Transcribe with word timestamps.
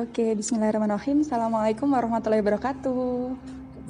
Oke, 0.00 0.32
bismillahirrahmanirrahim. 0.32 1.20
Assalamualaikum 1.20 1.84
warahmatullahi 1.92 2.40
wabarakatuh. 2.40 3.36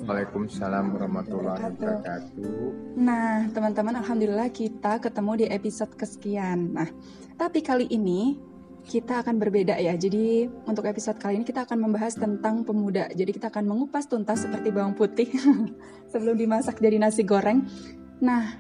Waalaikumsalam 0.03 0.99
warahmatullahi 0.99 1.71
wabarakatuh. 1.71 2.99
Nah, 2.99 3.47
teman-teman, 3.55 3.95
alhamdulillah 4.03 4.51
kita 4.51 4.99
ketemu 4.99 5.33
di 5.39 5.47
episode 5.47 5.95
kesekian. 5.95 6.75
Nah, 6.75 6.91
tapi 7.39 7.63
kali 7.63 7.87
ini 7.95 8.43
kita 8.91 9.23
akan 9.23 9.39
berbeda 9.39 9.79
ya. 9.79 9.95
Jadi, 9.95 10.51
untuk 10.67 10.91
episode 10.91 11.15
kali 11.23 11.39
ini 11.39 11.47
kita 11.47 11.63
akan 11.63 11.79
membahas 11.79 12.19
tentang 12.19 12.67
pemuda. 12.67 13.07
Jadi, 13.15 13.31
kita 13.31 13.47
akan 13.47 13.71
mengupas 13.71 14.11
tuntas 14.11 14.43
seperti 14.43 14.75
bawang 14.75 14.99
putih 14.99 15.31
sebelum 16.11 16.35
dimasak 16.35 16.83
jadi 16.83 16.99
nasi 16.99 17.23
goreng. 17.23 17.71
Nah, 18.19 18.59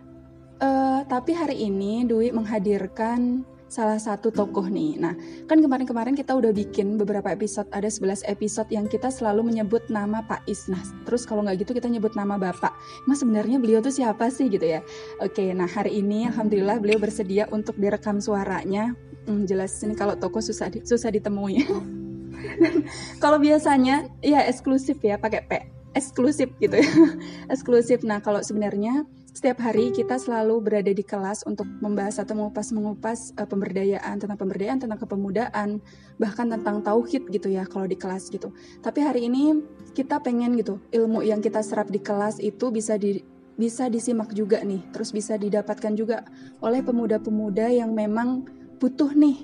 uh, 0.62 1.02
tapi 1.02 1.34
hari 1.34 1.66
ini 1.66 2.06
Dwi 2.06 2.30
menghadirkan 2.30 3.42
salah 3.70 4.02
satu 4.02 4.34
tokoh 4.34 4.66
nih. 4.66 4.98
Nah, 4.98 5.14
kan 5.46 5.62
kemarin-kemarin 5.62 6.18
kita 6.18 6.34
udah 6.34 6.50
bikin 6.50 6.98
beberapa 6.98 7.30
episode, 7.30 7.70
ada 7.70 7.86
11 7.86 8.26
episode 8.26 8.66
yang 8.74 8.90
kita 8.90 9.08
selalu 9.08 9.46
menyebut 9.46 9.86
nama 9.86 10.26
Pak 10.26 10.42
Isnas. 10.50 10.90
Terus 11.06 11.22
kalau 11.22 11.46
nggak 11.46 11.62
gitu 11.62 11.78
kita 11.78 11.86
nyebut 11.86 12.18
nama 12.18 12.34
Bapak. 12.34 12.74
Mas 13.06 13.22
sebenarnya 13.22 13.62
beliau 13.62 13.78
tuh 13.78 13.94
siapa 13.94 14.26
sih 14.28 14.50
gitu 14.50 14.66
ya? 14.66 14.82
Oke, 15.22 15.54
nah 15.54 15.70
hari 15.70 16.02
ini 16.02 16.26
Alhamdulillah 16.26 16.82
beliau 16.82 16.98
bersedia 16.98 17.46
untuk 17.54 17.78
direkam 17.78 18.18
suaranya. 18.18 18.92
Hmm, 19.30 19.46
jelas 19.46 19.78
ini 19.86 19.94
kalau 19.94 20.18
tokoh 20.18 20.42
susah 20.42 20.66
di, 20.66 20.82
susah 20.82 21.14
ditemui. 21.14 21.62
kalau 23.22 23.38
biasanya 23.38 24.10
ya 24.18 24.42
eksklusif 24.50 24.98
ya 25.00 25.20
pakai 25.20 25.42
P 25.46 25.52
eksklusif 25.94 26.50
gitu 26.62 26.78
ya 26.78 26.90
eksklusif 27.54 28.06
nah 28.06 28.22
kalau 28.22 28.40
sebenarnya 28.40 29.04
setiap 29.30 29.62
hari 29.62 29.94
kita 29.94 30.18
selalu 30.18 30.58
berada 30.58 30.90
di 30.90 31.06
kelas 31.06 31.46
untuk 31.46 31.64
membahas 31.78 32.18
atau 32.18 32.34
mengupas-mengupas 32.34 33.38
uh, 33.38 33.46
pemberdayaan 33.46 34.18
tentang 34.18 34.34
pemberdayaan 34.34 34.82
tentang 34.82 34.98
kepemudaan 34.98 35.78
bahkan 36.18 36.50
tentang 36.50 36.82
tauhid 36.82 37.30
gitu 37.30 37.46
ya 37.46 37.62
kalau 37.64 37.86
di 37.86 37.94
kelas 37.94 38.26
gitu. 38.34 38.50
Tapi 38.82 38.98
hari 39.06 39.30
ini 39.30 39.62
kita 39.94 40.18
pengen 40.18 40.58
gitu 40.58 40.82
ilmu 40.90 41.22
yang 41.22 41.38
kita 41.38 41.62
serap 41.62 41.88
di 41.94 42.02
kelas 42.02 42.42
itu 42.42 42.74
bisa 42.74 42.98
di 42.98 43.22
bisa 43.54 43.86
disimak 43.86 44.34
juga 44.34 44.64
nih 44.64 44.82
terus 44.90 45.12
bisa 45.12 45.36
didapatkan 45.36 45.92
juga 45.94 46.24
oleh 46.64 46.80
pemuda-pemuda 46.80 47.68
yang 47.70 47.92
memang 47.92 48.48
butuh 48.80 49.12
nih 49.12 49.36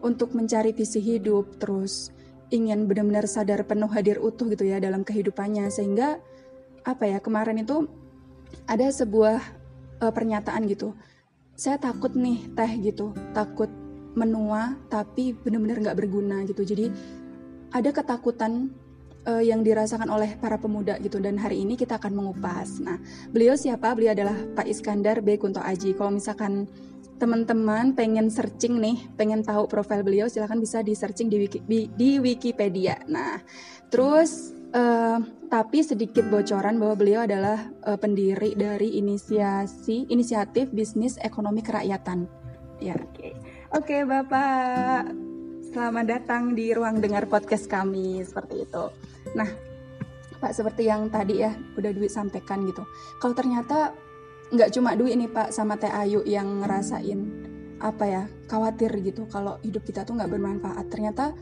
untuk 0.00 0.32
mencari 0.32 0.70
visi 0.70 1.02
hidup 1.02 1.58
terus 1.58 2.14
ingin 2.48 2.88
benar-benar 2.88 3.28
sadar 3.28 3.60
penuh 3.68 3.92
hadir 3.92 4.16
utuh 4.24 4.48
gitu 4.48 4.64
ya 4.64 4.80
dalam 4.80 5.04
kehidupannya. 5.04 5.68
Sehingga 5.68 6.16
apa 6.88 7.04
ya 7.04 7.18
kemarin 7.20 7.60
itu 7.60 7.84
ada 8.68 8.86
sebuah 8.88 9.40
uh, 10.02 10.12
pernyataan 10.12 10.68
gitu. 10.68 10.94
Saya 11.58 11.80
takut 11.80 12.14
nih 12.14 12.46
teh 12.54 12.70
gitu. 12.82 13.16
Takut 13.34 13.70
menua 14.14 14.74
tapi 14.90 15.34
benar-benar 15.34 15.90
nggak 15.90 15.98
berguna 15.98 16.42
gitu. 16.46 16.62
Jadi 16.62 16.90
ada 17.74 17.90
ketakutan 17.92 18.72
uh, 19.26 19.42
yang 19.42 19.60
dirasakan 19.66 20.08
oleh 20.08 20.38
para 20.38 20.56
pemuda 20.60 20.96
gitu. 21.02 21.18
Dan 21.18 21.38
hari 21.38 21.64
ini 21.64 21.74
kita 21.74 21.98
akan 21.98 22.14
mengupas. 22.14 22.78
Nah 22.78 23.00
beliau 23.30 23.58
siapa? 23.58 23.92
Beliau 23.96 24.14
adalah 24.14 24.36
Pak 24.54 24.66
Iskandar 24.66 25.24
B. 25.24 25.40
Kunto 25.40 25.58
Aji. 25.62 25.96
Kalau 25.96 26.14
misalkan 26.14 26.68
teman-teman 27.18 27.98
pengen 27.98 28.30
searching 28.30 28.78
nih, 28.78 29.10
pengen 29.18 29.42
tahu 29.42 29.66
profil 29.66 30.06
beliau, 30.06 30.30
silahkan 30.30 30.56
bisa 30.62 30.86
di 30.86 30.94
searching 30.94 31.26
di, 31.26 31.36
Wiki, 31.42 31.58
di, 31.66 31.90
di 31.90 32.10
Wikipedia. 32.22 33.02
Nah, 33.10 33.42
terus 33.90 34.54
Uh, 34.68 35.24
tapi 35.48 35.80
sedikit 35.80 36.28
bocoran 36.28 36.76
bahwa 36.76 36.92
beliau 36.92 37.24
adalah 37.24 37.72
uh, 37.88 37.96
pendiri 37.96 38.52
dari 38.52 39.00
inisiasi 39.00 40.04
inisiatif 40.12 40.68
bisnis 40.76 41.16
ekonomi 41.24 41.64
kerakyatan. 41.64 42.28
Ya, 42.78 42.92
oke. 42.94 43.16
Okay. 43.16 43.32
Okay, 43.68 44.00
Bapak. 44.04 45.08
Selamat 45.72 46.04
datang 46.08 46.52
di 46.52 46.72
ruang 46.72 47.00
dengar 47.00 47.24
podcast 47.28 47.68
kami 47.68 48.24
seperti 48.24 48.64
itu. 48.64 48.84
Nah, 49.36 49.48
Pak 50.40 50.52
seperti 50.52 50.88
yang 50.88 51.08
tadi 51.12 51.44
ya 51.44 51.52
udah 51.76 51.92
duit 51.92 52.08
sampaikan 52.08 52.64
gitu. 52.64 52.84
Kalau 53.20 53.34
ternyata 53.36 53.92
nggak 54.48 54.72
cuma 54.72 54.96
duit 54.96 55.16
nih 55.16 55.28
Pak 55.28 55.52
sama 55.52 55.76
Teh 55.76 55.92
Ayu 55.92 56.24
yang 56.24 56.64
ngerasain 56.64 57.20
apa 57.78 58.04
ya 58.08 58.22
khawatir 58.48 58.90
gitu 59.04 59.28
kalau 59.28 59.60
hidup 59.60 59.84
kita 59.84 60.04
tuh 60.04 60.16
nggak 60.16 60.32
bermanfaat. 60.32 60.86
Ternyata 60.88 61.36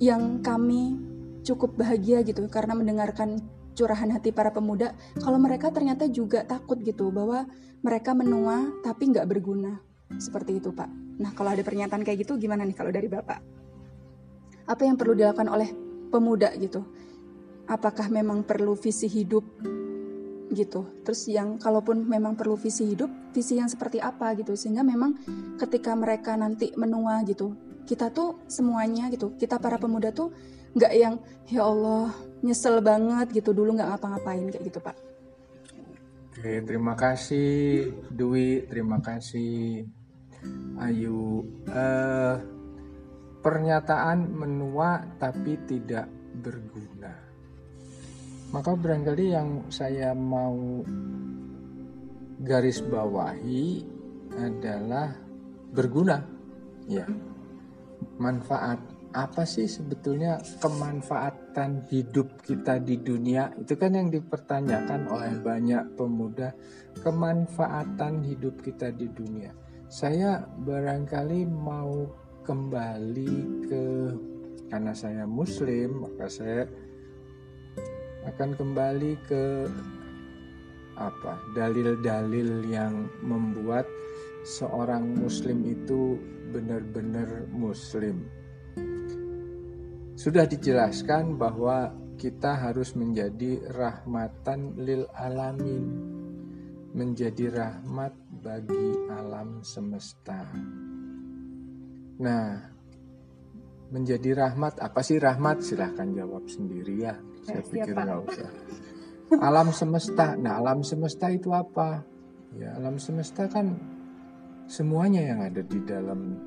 yang 0.00 0.40
kami 0.40 1.15
cukup 1.46 1.78
bahagia 1.78 2.26
gitu 2.26 2.42
karena 2.50 2.74
mendengarkan 2.74 3.38
curahan 3.78 4.10
hati 4.10 4.34
para 4.34 4.50
pemuda 4.50 4.98
kalau 5.22 5.38
mereka 5.38 5.70
ternyata 5.70 6.10
juga 6.10 6.42
takut 6.42 6.82
gitu 6.82 7.14
bahwa 7.14 7.46
mereka 7.86 8.16
menua 8.18 8.74
tapi 8.82 9.14
nggak 9.14 9.30
berguna. 9.30 9.78
Seperti 10.18 10.58
itu 10.58 10.74
pak. 10.74 10.90
Nah 11.22 11.30
kalau 11.38 11.54
ada 11.54 11.62
pernyataan 11.62 12.02
kayak 12.02 12.26
gitu 12.26 12.34
gimana 12.34 12.66
nih 12.66 12.74
kalau 12.74 12.90
dari 12.90 13.06
bapak? 13.06 13.38
Apa 14.66 14.82
yang 14.82 14.98
perlu 14.98 15.14
dilakukan 15.14 15.46
oleh 15.46 15.70
pemuda 16.10 16.50
gitu? 16.58 16.82
Apakah 17.70 18.10
memang 18.10 18.42
perlu 18.42 18.74
visi 18.74 19.06
hidup 19.06 19.46
gitu? 20.50 20.80
Terus 21.06 21.26
yang 21.30 21.58
kalaupun 21.58 22.06
memang 22.06 22.34
perlu 22.34 22.58
visi 22.58 22.90
hidup 22.90 23.10
visi 23.30 23.58
yang 23.58 23.70
seperti 23.70 24.02
apa 24.02 24.34
gitu? 24.34 24.58
Sehingga 24.58 24.82
memang 24.82 25.14
ketika 25.62 25.94
mereka 25.94 26.34
nanti 26.34 26.74
menua 26.74 27.22
gitu 27.22 27.54
kita 27.86 28.10
tuh 28.10 28.42
semuanya 28.50 29.06
gitu 29.14 29.38
kita 29.38 29.62
para 29.62 29.78
pemuda 29.78 30.10
tuh 30.10 30.34
nggak 30.76 30.92
yang 30.92 31.14
ya 31.48 31.64
Allah 31.64 32.12
nyesel 32.44 32.84
banget 32.84 33.32
gitu. 33.32 33.56
Dulu 33.56 33.74
nggak 33.74 33.96
ngapa-ngapain 33.96 34.46
kayak 34.52 34.64
gitu 34.68 34.78
pak. 34.84 34.96
Oke 36.36 36.60
terima 36.68 36.92
kasih 36.92 37.90
Dwi. 38.12 38.68
Terima 38.68 39.00
kasih 39.00 39.88
Ayu. 40.76 41.42
Uh, 41.66 42.36
pernyataan 43.40 44.30
menua 44.30 45.00
tapi 45.16 45.56
tidak 45.64 46.06
berguna. 46.44 47.14
Maka 48.52 48.78
barangkali 48.78 49.24
yang 49.32 49.48
saya 49.72 50.14
mau 50.14 50.84
garis 52.44 52.84
bawahi 52.84 53.82
adalah 54.38 55.14
berguna. 55.72 56.20
Ya. 56.86 57.08
Manfaat 58.20 58.78
apa 59.16 59.48
sih 59.48 59.64
sebetulnya 59.64 60.36
kemanfaatan 60.60 61.88
hidup 61.88 62.44
kita 62.44 62.76
di 62.76 63.00
dunia? 63.00 63.48
Itu 63.56 63.80
kan 63.80 63.96
yang 63.96 64.12
dipertanyakan 64.12 65.08
oleh 65.08 65.40
banyak 65.40 65.96
pemuda 65.96 66.52
kemanfaatan 67.00 68.20
hidup 68.28 68.60
kita 68.60 68.92
di 68.92 69.08
dunia. 69.08 69.56
Saya 69.88 70.44
barangkali 70.44 71.48
mau 71.48 72.12
kembali 72.44 73.32
ke 73.64 73.84
karena 74.68 74.92
saya 74.92 75.24
muslim 75.24 76.04
maka 76.04 76.28
saya 76.28 76.68
akan 78.28 78.52
kembali 78.52 79.12
ke 79.24 79.44
apa? 81.00 81.40
Dalil-dalil 81.56 82.68
yang 82.68 83.08
membuat 83.24 83.88
seorang 84.44 85.16
muslim 85.16 85.64
itu 85.64 86.20
benar-benar 86.52 87.48
muslim 87.48 88.35
sudah 90.16 90.48
dijelaskan 90.48 91.36
bahwa 91.36 91.92
kita 92.16 92.56
harus 92.56 92.96
menjadi 92.96 93.60
rahmatan 93.68 94.80
lil 94.80 95.04
alamin, 95.12 95.84
menjadi 96.96 97.52
rahmat 97.52 98.16
bagi 98.40 98.96
alam 99.12 99.60
semesta. 99.60 100.48
Nah, 102.16 102.56
menjadi 103.92 104.48
rahmat 104.48 104.80
apa 104.80 105.04
sih 105.04 105.20
rahmat? 105.20 105.60
Silahkan 105.60 106.08
jawab 106.08 106.48
sendiri 106.48 107.04
ya. 107.04 107.14
Saya 107.44 107.60
eh, 107.60 107.68
pikir 107.68 107.92
nggak 107.92 108.20
usah. 108.24 108.50
Alam 109.36 109.68
semesta. 109.76 110.32
Nah, 110.40 110.56
alam 110.56 110.80
semesta 110.80 111.28
itu 111.28 111.52
apa? 111.52 112.00
Ya, 112.56 112.72
alam 112.72 112.96
semesta 112.96 113.44
kan 113.52 113.76
semuanya 114.64 115.20
yang 115.20 115.44
ada 115.44 115.60
di 115.60 115.76
dalam 115.84 116.40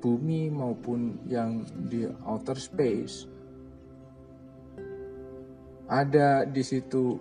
bumi 0.00 0.52
maupun 0.52 1.24
yang 1.26 1.64
di 1.88 2.06
outer 2.24 2.58
space. 2.58 3.26
Ada 5.86 6.44
di 6.50 6.62
situ 6.66 7.14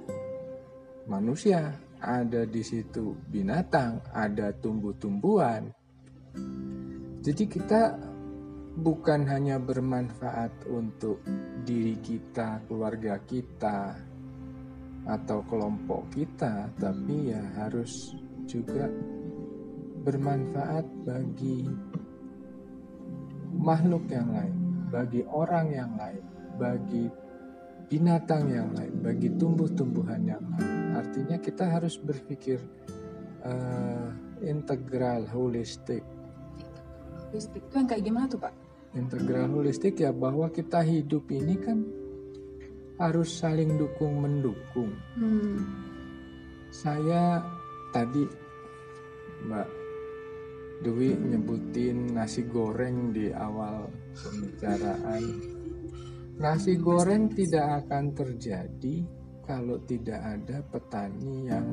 manusia, 1.06 1.78
ada 2.02 2.46
di 2.50 2.62
situ 2.66 3.14
binatang, 3.30 4.02
ada 4.10 4.50
tumbuh-tumbuhan. 4.54 5.70
Jadi 7.22 7.44
kita 7.46 7.98
bukan 8.76 9.26
hanya 9.30 9.62
bermanfaat 9.62 10.68
untuk 10.70 11.22
diri 11.64 11.98
kita, 12.02 12.62
keluarga 12.68 13.22
kita, 13.24 13.96
atau 15.06 15.46
kelompok 15.46 16.10
kita, 16.10 16.70
tapi 16.82 17.30
ya 17.30 17.42
harus 17.62 18.18
juga 18.50 18.90
bermanfaat 20.06 20.86
bagi 21.06 21.66
makhluk 23.56 24.06
yang 24.12 24.30
lain, 24.32 24.56
bagi 24.92 25.22
orang 25.28 25.68
yang 25.72 25.92
lain, 25.96 26.24
bagi 26.60 27.06
binatang 27.88 28.52
yang 28.52 28.70
lain, 28.76 28.94
bagi 29.02 29.30
tumbuh-tumbuhan 29.36 30.22
yang 30.28 30.44
lain. 30.56 30.96
Artinya 30.96 31.38
kita 31.40 31.68
harus 31.68 32.00
berpikir 32.00 32.60
uh, 33.44 34.10
integral, 34.44 35.28
holistik. 35.32 36.04
Holistik 37.32 37.64
itu 37.68 37.74
yang 37.76 37.88
kayak 37.88 38.04
gimana 38.04 38.28
tuh 38.32 38.40
Pak? 38.40 38.66
integral 38.96 39.52
holistik 39.52 40.00
ya 40.00 40.16
bahwa 40.16 40.48
kita 40.50 40.80
hidup 40.82 41.28
ini 41.28 41.60
kan 41.60 41.84
harus 42.96 43.28
saling 43.28 43.76
dukung 43.76 44.24
mendukung. 44.24 44.96
Hmm. 45.20 45.68
Saya 46.72 47.44
tadi 47.92 48.24
Mbak 49.46 49.68
Dewi 50.86 51.18
nyebutin 51.18 52.14
nasi 52.14 52.46
goreng 52.46 53.10
di 53.10 53.34
awal 53.34 53.90
pembicaraan. 54.14 55.24
Nasi 56.38 56.78
goreng 56.78 57.34
tidak 57.34 57.90
akan 57.90 58.14
terjadi 58.14 59.02
kalau 59.42 59.82
tidak 59.82 60.22
ada 60.22 60.62
petani 60.62 61.50
yang 61.50 61.66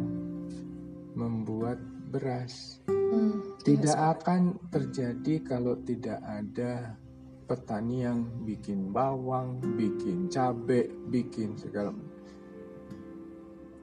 membuat 1.13 1.77
beras. 2.09 2.81
Hmm. 2.89 3.61
Tidak 3.61 3.93
akan 3.93 4.73
terjadi 4.73 5.45
kalau 5.45 5.77
tidak 5.85 6.17
ada 6.25 6.97
petani 7.45 8.09
yang 8.09 8.25
bikin 8.49 8.97
bawang, 8.97 9.61
bikin 9.77 10.33
cabai, 10.33 10.89
bikin 11.13 11.53
segala. 11.61 11.93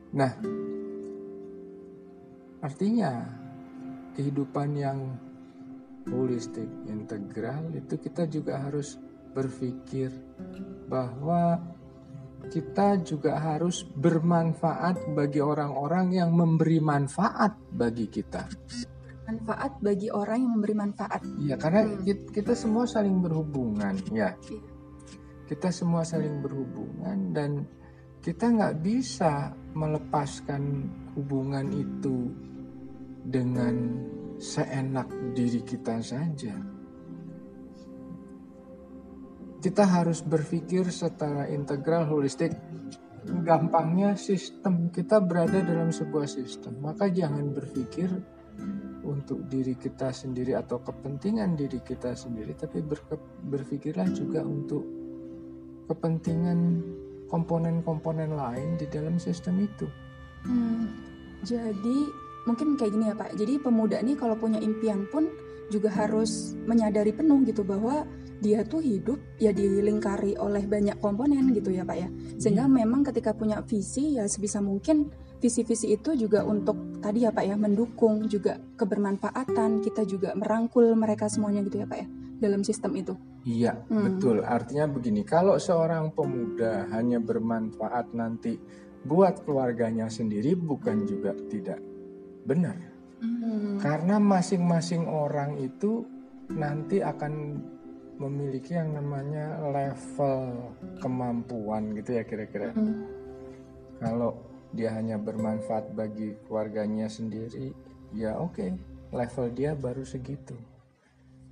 Nah, 0.10 0.34
artinya 2.66 3.39
kehidupan 4.16 4.70
yang 4.78 5.00
holistik, 6.10 6.68
integral 6.90 7.70
itu 7.76 7.96
kita 8.00 8.26
juga 8.26 8.62
harus 8.62 8.98
berpikir 9.36 10.10
bahwa 10.90 11.62
kita 12.50 12.98
juga 13.04 13.38
harus 13.38 13.84
bermanfaat 13.84 15.12
bagi 15.14 15.44
orang-orang 15.44 16.16
yang 16.18 16.32
memberi 16.34 16.80
manfaat 16.82 17.54
bagi 17.70 18.08
kita. 18.10 18.48
Manfaat 19.30 19.78
bagi 19.84 20.10
orang 20.10 20.42
yang 20.42 20.52
memberi 20.58 20.74
manfaat. 20.74 21.22
Iya, 21.38 21.56
karena 21.62 21.86
Hmm. 21.86 22.02
kit- 22.02 22.30
kita 22.34 22.58
semua 22.58 22.90
saling 22.90 23.22
berhubungan, 23.22 23.94
ya. 24.10 24.34
Iya. 24.34 24.62
Kita 25.46 25.70
semua 25.70 26.02
saling 26.02 26.42
berhubungan 26.42 27.34
dan 27.34 27.66
kita 28.22 28.50
nggak 28.50 28.82
bisa 28.82 29.54
melepaskan 29.78 30.90
hubungan 31.14 31.70
itu 31.74 32.34
dengan 33.24 33.76
seenak 34.40 35.12
diri 35.36 35.62
kita 35.64 36.00
saja. 36.00 36.56
Kita 39.60 39.84
harus 39.84 40.24
berpikir 40.24 40.88
secara 40.88 41.52
integral, 41.52 42.08
holistik. 42.08 42.56
Gampangnya 43.30 44.16
sistem 44.16 44.88
kita 44.90 45.20
berada 45.20 45.60
dalam 45.60 45.92
sebuah 45.92 46.26
sistem, 46.26 46.80
maka 46.80 47.12
jangan 47.12 47.52
berpikir 47.52 48.08
untuk 49.04 49.46
diri 49.52 49.76
kita 49.76 50.16
sendiri 50.16 50.56
atau 50.56 50.80
kepentingan 50.80 51.60
diri 51.60 51.84
kita 51.84 52.16
sendiri, 52.16 52.56
tapi 52.56 52.80
berpikirlah 53.44 54.08
juga 54.16 54.42
untuk 54.42 54.88
kepentingan 55.92 56.60
komponen-komponen 57.28 58.34
lain 58.34 58.80
di 58.80 58.88
dalam 58.90 59.22
sistem 59.22 59.66
itu. 59.66 59.88
Hmm, 60.48 60.88
jadi 61.44 61.98
mungkin 62.50 62.74
kayak 62.74 62.92
gini 62.92 63.06
ya 63.14 63.16
Pak. 63.16 63.38
Jadi 63.38 63.54
pemuda 63.62 64.02
nih 64.02 64.18
kalau 64.18 64.34
punya 64.34 64.58
impian 64.58 65.06
pun 65.08 65.30
juga 65.70 65.94
harus 65.94 66.58
menyadari 66.66 67.14
penuh 67.14 67.46
gitu 67.46 67.62
bahwa 67.62 68.02
dia 68.40 68.64
tuh 68.66 68.80
hidup 68.82 69.20
ya 69.38 69.52
dilingkari 69.52 70.34
oleh 70.40 70.64
banyak 70.66 70.98
komponen 70.98 71.54
gitu 71.54 71.70
ya 71.70 71.86
Pak 71.86 71.98
ya. 72.00 72.10
Sehingga 72.42 72.66
Iya. 72.66 72.74
memang 72.82 73.06
ketika 73.06 73.36
punya 73.38 73.62
visi 73.62 74.18
ya 74.18 74.26
sebisa 74.26 74.64
mungkin 74.64 75.12
visi-visi 75.40 75.94
itu 75.94 76.16
juga 76.18 76.44
untuk 76.44 77.00
tadi 77.00 77.24
ya 77.24 77.32
Pak 77.32 77.46
ya 77.46 77.56
mendukung 77.56 78.26
juga 78.26 78.58
kebermanfaatan 78.76 79.80
kita 79.80 80.04
juga 80.04 80.36
merangkul 80.36 80.96
mereka 80.96 81.30
semuanya 81.32 81.64
gitu 81.64 81.80
ya 81.80 81.88
Pak 81.88 81.98
ya 82.00 82.08
dalam 82.40 82.64
sistem 82.64 82.96
itu. 82.96 83.14
Iya, 83.44 83.76
Hmm. 83.88 84.20
betul. 84.20 84.44
Artinya 84.44 84.88
begini, 84.88 85.24
kalau 85.24 85.56
seorang 85.60 86.12
pemuda 86.12 86.88
hanya 86.92 87.20
bermanfaat 87.20 88.12
nanti 88.12 88.56
buat 89.00 89.44
keluarganya 89.48 90.12
sendiri 90.12 90.56
bukan 90.56 91.08
juga 91.08 91.32
tidak 91.48 91.80
benar. 92.46 92.78
Hmm. 93.20 93.76
Karena 93.80 94.16
masing-masing 94.20 95.08
orang 95.08 95.60
itu 95.60 96.08
nanti 96.50 97.04
akan 97.04 97.60
memiliki 98.20 98.76
yang 98.76 99.00
namanya 99.00 99.60
level 99.64 100.76
kemampuan 101.00 101.96
gitu 101.96 102.20
ya 102.20 102.24
kira-kira. 102.28 102.76
Hmm. 102.76 103.08
Kalau 104.00 104.36
dia 104.76 104.94
hanya 104.96 105.18
bermanfaat 105.18 105.96
bagi 105.96 106.36
keluarganya 106.46 107.08
sendiri, 107.10 107.74
ya 108.14 108.38
oke, 108.38 108.76
level 109.12 109.48
dia 109.56 109.72
baru 109.74 110.04
segitu. 110.04 110.56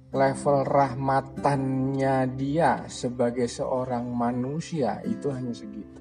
Level 0.07 0.63
rahmatannya 0.63 2.31
dia 2.39 2.87
sebagai 2.87 3.51
seorang 3.51 4.07
manusia 4.07 5.03
itu 5.03 5.27
hanya 5.27 5.51
segitu. 5.51 5.99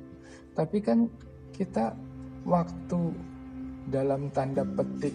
Tapi 0.54 0.78
kan 0.78 1.10
kita 1.50 1.90
waktu 2.46 3.00
dalam 3.86 4.28
tanda 4.34 4.66
petik 4.66 5.14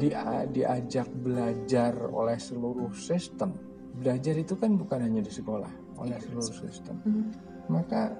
dia 0.00 0.44
diajak 0.44 1.08
belajar 1.08 1.92
oleh 2.12 2.36
seluruh 2.36 2.92
sistem. 2.92 3.52
Belajar 4.00 4.36
itu 4.36 4.56
kan 4.56 4.76
bukan 4.76 5.00
hanya 5.04 5.20
di 5.24 5.32
sekolah, 5.32 5.72
oleh 6.00 6.16
seluruh 6.20 6.56
sistem 6.56 6.96
Hmm. 7.04 7.28
maka 7.68 8.16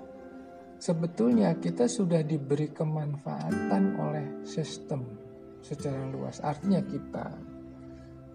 sebetulnya 0.81 1.57
kita 1.57 1.89
sudah 1.89 2.25
diberi 2.25 2.73
kemanfaatan 2.73 3.85
oleh 3.97 4.27
sistem 4.45 5.05
secara 5.61 6.09
luas. 6.09 6.41
Artinya 6.41 6.81
kita 6.85 7.27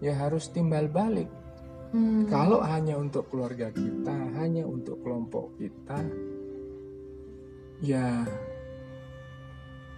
ya 0.02 0.14
harus 0.14 0.50
timbal 0.50 0.90
balik. 0.90 1.30
Hmm. 1.94 2.26
Kalau 2.26 2.60
hanya 2.66 2.98
untuk 2.98 3.30
keluarga 3.30 3.70
kita, 3.70 4.14
hanya 4.42 4.66
untuk 4.66 5.00
kelompok 5.06 5.54
kita, 5.56 6.02
ya 7.80 8.26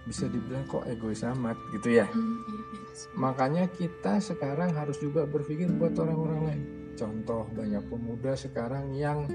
bisa 0.09 0.25
dibilang 0.25 0.65
kok 0.65 0.89
egois 0.89 1.21
amat 1.21 1.53
gitu 1.77 2.01
ya. 2.01 2.09
Hmm, 2.09 2.41
iya, 2.49 2.61
iya. 2.73 2.83
Makanya 3.13 3.63
kita 3.69 4.17
sekarang 4.17 4.73
harus 4.73 4.97
juga 4.97 5.29
berpikir 5.29 5.69
buat 5.77 5.93
orang-orang 6.01 6.41
lain. 6.49 6.61
Contoh 6.97 7.45
banyak 7.53 7.85
pemuda 7.85 8.33
sekarang 8.33 8.97
yang 8.97 9.29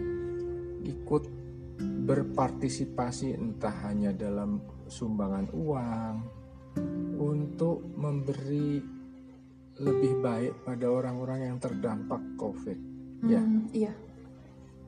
ikut 0.82 1.30
berpartisipasi 2.04 3.38
entah 3.38 3.72
hanya 3.86 4.10
dalam 4.10 4.58
sumbangan 4.90 5.48
uang 5.54 6.16
untuk 7.22 7.86
memberi 7.94 8.82
lebih 9.78 10.12
baik 10.22 10.54
pada 10.66 10.86
orang-orang 10.90 11.50
yang 11.54 11.56
terdampak 11.62 12.20
COVID. 12.34 12.78
Ya. 13.30 13.40
Hmm, 13.40 13.70
iya. 13.70 13.94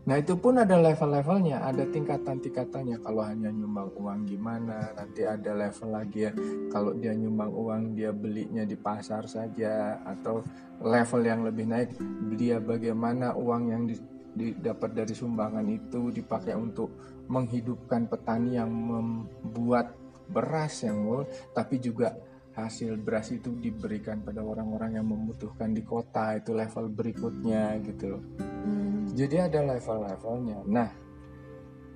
Nah 0.06 0.22
itu 0.22 0.38
pun 0.38 0.54
ada 0.54 0.78
level-levelnya, 0.78 1.66
ada 1.66 1.82
tingkatan-tingkatannya. 1.82 3.02
Kalau 3.02 3.26
hanya 3.26 3.50
nyumbang 3.50 3.90
uang 3.98 4.20
gimana, 4.30 4.94
nanti 4.94 5.26
ada 5.26 5.50
level 5.50 5.88
lagi 5.90 6.30
ya. 6.30 6.32
Kalau 6.70 6.94
dia 6.94 7.10
nyumbang 7.10 7.50
uang 7.50 7.82
dia 7.98 8.14
belinya 8.14 8.62
di 8.62 8.78
pasar 8.78 9.26
saja, 9.26 9.98
atau 10.06 10.46
level 10.78 11.22
yang 11.26 11.42
lebih 11.42 11.66
naik 11.66 11.90
dia 12.38 12.62
bagaimana 12.62 13.34
uang 13.34 13.62
yang 13.66 13.82
di- 13.90 14.14
didapat 14.36 14.94
dari 14.94 15.10
sumbangan 15.10 15.66
itu 15.66 16.14
dipakai 16.14 16.54
untuk 16.54 16.94
menghidupkan 17.26 18.06
petani 18.06 18.62
yang 18.62 18.70
membuat 18.70 19.90
beras 20.30 20.86
yang 20.86 21.02
mul, 21.02 21.26
tapi 21.50 21.82
juga 21.82 22.14
hasil 22.54 22.94
beras 23.02 23.34
itu 23.34 23.52
diberikan 23.58 24.22
pada 24.22 24.40
orang-orang 24.40 25.02
yang 25.02 25.06
membutuhkan 25.10 25.74
di 25.74 25.82
kota 25.82 26.38
itu 26.38 26.54
level 26.54 26.94
berikutnya 26.94 27.74
gitu 27.82 28.16
loh. 28.16 28.22
Hmm. 28.38 28.85
Jadi 29.16 29.36
ada 29.40 29.64
level-levelnya. 29.64 30.60
Nah, 30.68 30.90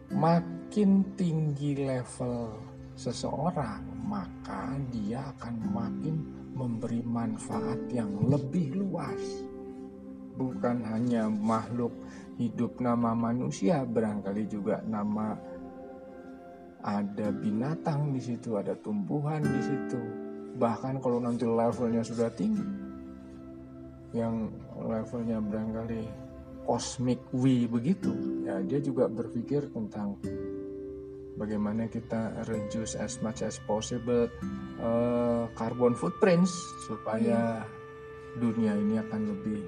makin 0.08 1.04
tinggi 1.20 1.76
level 1.76 2.48
seseorang, 2.96 3.84
maka 4.08 4.72
dia 4.88 5.20
akan 5.36 5.54
makin 5.68 6.16
memberi 6.56 7.04
manfaat 7.04 7.76
yang 7.92 8.08
lebih 8.24 8.72
luas. 8.72 9.20
Bukan 10.40 10.80
hanya 10.88 11.28
makhluk 11.28 11.92
hidup 12.40 12.80
nama 12.80 13.12
manusia, 13.12 13.84
barangkali 13.84 14.48
juga 14.48 14.80
nama 14.88 15.36
ada 16.80 17.28
binatang 17.36 18.16
di 18.16 18.20
situ, 18.24 18.56
ada 18.56 18.72
tumbuhan 18.80 19.44
di 19.44 19.60
situ. 19.60 20.00
Bahkan 20.56 21.04
kalau 21.04 21.20
nanti 21.20 21.44
levelnya 21.44 22.00
sudah 22.00 22.32
tinggi, 22.32 22.64
yang 24.16 24.48
levelnya 24.80 25.38
barangkali 25.44 26.19
cosmic 26.70 27.18
we 27.34 27.66
begitu 27.66 28.14
ya 28.46 28.62
dia 28.62 28.78
juga 28.78 29.10
berpikir 29.10 29.74
tentang 29.74 30.14
bagaimana 31.34 31.90
kita 31.90 32.46
reduce 32.46 32.94
as 32.94 33.18
much 33.18 33.42
as 33.42 33.58
possible 33.66 34.30
eh, 34.78 35.44
carbon 35.58 35.98
footprints 35.98 36.54
supaya 36.86 37.66
dunia 38.38 38.78
ini 38.78 39.02
akan 39.02 39.20
lebih 39.26 39.58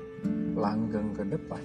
langgeng 0.54 1.10
ke 1.10 1.26
depan 1.26 1.62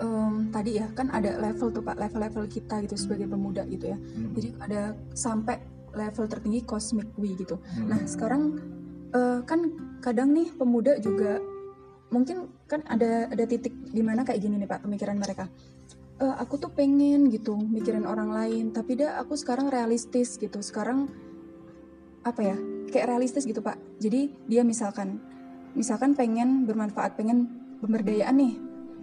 Em, 0.00 0.48
tadi 0.48 0.80
ya 0.80 0.88
kan 0.96 1.12
ada 1.12 1.36
level 1.36 1.68
tuh 1.68 1.84
pak 1.84 1.94
level-level 1.94 2.48
kita 2.48 2.80
gitu 2.88 2.96
sebagai 2.96 3.28
pemuda 3.28 3.68
gitu 3.68 3.92
ya 3.92 3.98
Hmm. 4.00 4.32
jadi 4.32 4.48
ada 4.58 4.80
sampai 5.12 5.60
level 5.92 6.24
tertinggi 6.24 6.64
cosmic 6.64 7.10
we 7.20 7.36
gitu 7.36 7.60
Hmm. 7.76 7.92
nah 7.92 8.00
sekarang 8.08 8.56
eh, 9.12 9.38
kan 9.44 9.60
kadang 10.00 10.32
nih 10.32 10.48
pemuda 10.56 10.96
juga 10.98 11.36
mungkin 12.10 12.50
kan 12.66 12.82
ada 12.86 13.30
ada 13.30 13.44
titik 13.46 13.72
di 13.90 14.02
mana 14.02 14.26
kayak 14.26 14.42
gini 14.42 14.58
nih 14.58 14.68
Pak 14.68 14.84
pemikiran 14.84 15.16
mereka. 15.16 15.46
E, 16.20 16.26
aku 16.26 16.58
tuh 16.58 16.70
pengen 16.74 17.30
gitu 17.30 17.56
mikirin 17.56 18.04
orang 18.04 18.34
lain, 18.34 18.74
tapi 18.74 18.98
dah 18.98 19.22
aku 19.22 19.38
sekarang 19.38 19.70
realistis 19.70 20.36
gitu. 20.36 20.58
Sekarang 20.60 21.08
apa 22.26 22.40
ya? 22.42 22.56
Kayak 22.90 23.16
realistis 23.16 23.46
gitu 23.46 23.62
Pak. 23.62 23.78
Jadi 24.02 24.34
dia 24.50 24.66
misalkan 24.66 25.22
misalkan 25.72 26.18
pengen 26.18 26.66
bermanfaat, 26.66 27.14
pengen 27.14 27.46
pemberdayaan 27.78 28.36
nih, 28.36 28.54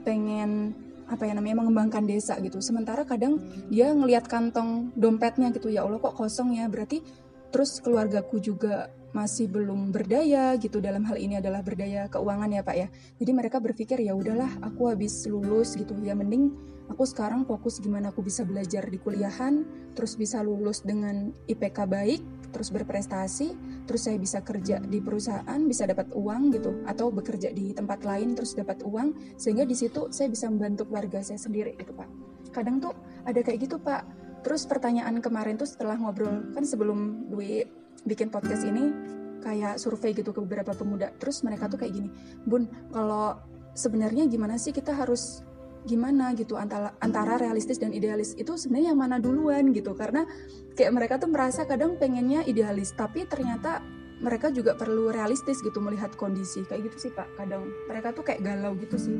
pengen 0.03 0.75
apa 1.07 1.23
ya 1.23 1.31
namanya 1.31 1.63
mengembangkan 1.63 2.03
desa 2.03 2.35
gitu. 2.43 2.59
Sementara 2.59 3.07
kadang 3.07 3.39
dia 3.71 3.95
ngelihat 3.95 4.27
kantong 4.27 4.91
dompetnya 4.99 5.55
gitu 5.55 5.71
ya 5.71 5.87
Allah 5.87 6.03
kok 6.03 6.19
kosong 6.19 6.59
ya. 6.59 6.67
Berarti 6.67 6.99
terus 7.47 7.79
keluargaku 7.79 8.43
juga 8.43 8.91
masih 9.15 9.47
belum 9.47 9.95
berdaya 9.95 10.55
gitu 10.59 10.83
dalam 10.83 11.07
hal 11.07 11.15
ini 11.15 11.39
adalah 11.39 11.63
berdaya 11.63 12.11
keuangan 12.11 12.51
ya 12.51 12.61
Pak 12.63 12.75
ya. 12.75 12.87
Jadi 13.19 13.31
mereka 13.31 13.57
berpikir 13.63 13.99
ya 14.03 14.13
udahlah 14.15 14.49
aku 14.63 14.91
habis 14.91 15.23
lulus 15.27 15.75
gitu 15.79 15.95
ya 16.03 16.13
mending 16.13 16.51
aku 16.87 17.03
sekarang 17.03 17.43
fokus 17.43 17.83
gimana 17.83 18.11
aku 18.15 18.23
bisa 18.23 18.47
belajar 18.47 18.87
di 18.87 18.97
kuliahan, 18.99 19.67
terus 19.93 20.15
bisa 20.15 20.39
lulus 20.39 20.81
dengan 20.83 21.35
IPK 21.47 21.77
baik, 21.83 22.21
terus 22.55 22.71
berprestasi, 22.71 23.53
terus 23.85 24.07
saya 24.07 24.15
bisa 24.15 24.39
kerja 24.41 24.79
di 24.79 25.03
perusahaan, 25.03 25.59
bisa 25.67 25.83
dapat 25.83 26.09
uang 26.15 26.55
gitu 26.55 26.83
atau 26.87 27.11
bekerja 27.11 27.51
di 27.51 27.75
tempat 27.75 28.07
lain 28.07 28.33
terus 28.33 28.55
dapat 28.55 28.81
uang 28.87 29.13
sehingga 29.35 29.67
di 29.67 29.75
situ 29.75 30.07
saya 30.11 30.31
bisa 30.31 30.47
membantu 30.47 30.87
keluarga 30.87 31.19
saya 31.21 31.39
sendiri 31.39 31.75
gitu 31.75 31.91
Pak. 31.91 32.09
Kadang 32.55 32.79
tuh 32.79 32.95
ada 33.27 33.39
kayak 33.43 33.67
gitu 33.67 33.77
Pak. 33.77 34.07
Terus 34.47 34.63
pertanyaan 34.63 35.19
kemarin 35.19 35.59
tuh 35.59 35.67
setelah 35.67 35.99
ngobrol 35.99 36.55
kan 36.55 36.63
sebelum 36.63 37.27
Dwi 37.27 37.67
bikin 38.05 38.29
podcast 38.29 38.67
ini 38.67 38.93
kayak 39.41 39.79
survei 39.79 40.11
gitu 40.11 40.35
ke 40.35 40.39
beberapa 40.43 40.75
pemuda. 40.75 41.13
Terus 41.17 41.41
mereka 41.45 41.71
tuh 41.71 41.79
kayak 41.79 41.93
gini, 41.95 42.09
Bun, 42.43 42.67
kalau 42.91 43.39
sebenarnya 43.77 44.27
gimana 44.27 44.59
sih 44.59 44.75
kita 44.75 44.91
harus 44.91 45.45
gimana 45.87 46.35
gitu 46.35 46.59
antara 46.59 46.91
antara 46.99 47.39
realistis 47.39 47.79
dan 47.79 47.95
idealis? 47.95 48.35
Itu 48.35 48.59
sebenarnya 48.59 48.91
yang 48.91 48.99
mana 48.99 49.17
duluan 49.23 49.71
gitu. 49.71 49.95
Karena 49.95 50.27
kayak 50.75 50.91
mereka 50.91 51.13
tuh 51.21 51.31
merasa 51.31 51.63
kadang 51.63 51.95
pengennya 51.95 52.43
idealis 52.43 52.91
tapi 52.91 53.23
ternyata 53.23 53.79
mereka 54.17 54.49
juga 54.49 54.73
perlu 54.73 55.13
realistis 55.13 55.63
gitu 55.63 55.79
melihat 55.79 56.11
kondisi. 56.19 56.65
Kayak 56.67 56.91
gitu 56.91 57.07
sih 57.07 57.11
pak 57.15 57.29
kadang. 57.39 57.69
Mereka 57.87 58.17
tuh 58.17 58.27
kayak 58.27 58.43
galau 58.43 58.75
gitu 58.75 58.97
sih. 58.99 59.15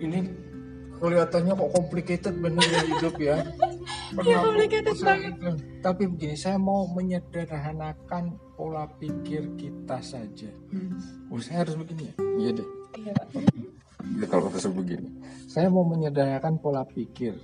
Ini 0.00 0.48
kelihatannya 1.00 1.52
kok 1.56 1.70
complicated 1.76 2.34
bener 2.40 2.64
ya 2.64 2.80
hidup 2.84 3.16
ya 3.16 3.36
Iya 4.20 4.36
complicated 4.42 4.96
banget 5.06 5.34
tapi 5.80 6.04
begini 6.10 6.36
saya 6.36 6.60
mau 6.60 6.84
menyederhanakan 6.92 8.36
pola 8.54 8.84
pikir 9.00 9.56
kita 9.56 9.98
saja. 10.04 10.52
Hmm. 10.68 11.32
oh, 11.32 11.40
saya 11.40 11.64
harus 11.64 11.74
begini 11.80 12.12
ya? 12.12 12.14
Iya 12.36 12.50
deh. 12.60 12.68
Iya 13.00 13.12
pak. 13.16 13.26
Ya, 14.20 14.26
kalau 14.28 14.52
begini. 14.52 15.08
Saya 15.48 15.72
mau 15.72 15.84
menyederhanakan 15.88 16.60
pola 16.60 16.84
pikir. 16.84 17.36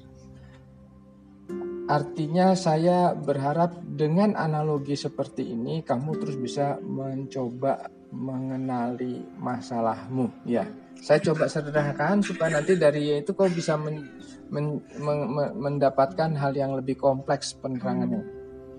Artinya 1.87 2.59
saya 2.59 3.15
berharap 3.15 3.79
dengan 3.87 4.35
analogi 4.35 4.99
seperti 4.99 5.55
ini 5.55 5.87
kamu 5.87 6.19
terus 6.19 6.37
bisa 6.37 6.77
mencoba 6.83 7.89
mengenali 8.11 9.23
masalahmu. 9.39 10.45
Ya. 10.45 10.67
Saya 10.99 11.23
coba 11.23 11.47
sederhanakan 11.47 12.25
supaya 12.25 12.59
nanti 12.59 12.75
dari 12.75 13.21
itu 13.21 13.37
kau 13.37 13.47
bisa 13.47 13.79
men, 13.79 14.03
men, 14.51 14.81
men, 15.01 15.19
men, 15.31 15.49
mendapatkan 15.57 16.35
hal 16.39 16.53
yang 16.55 16.75
lebih 16.79 16.99
kompleks 16.99 17.55
penerangannya. 17.59 18.23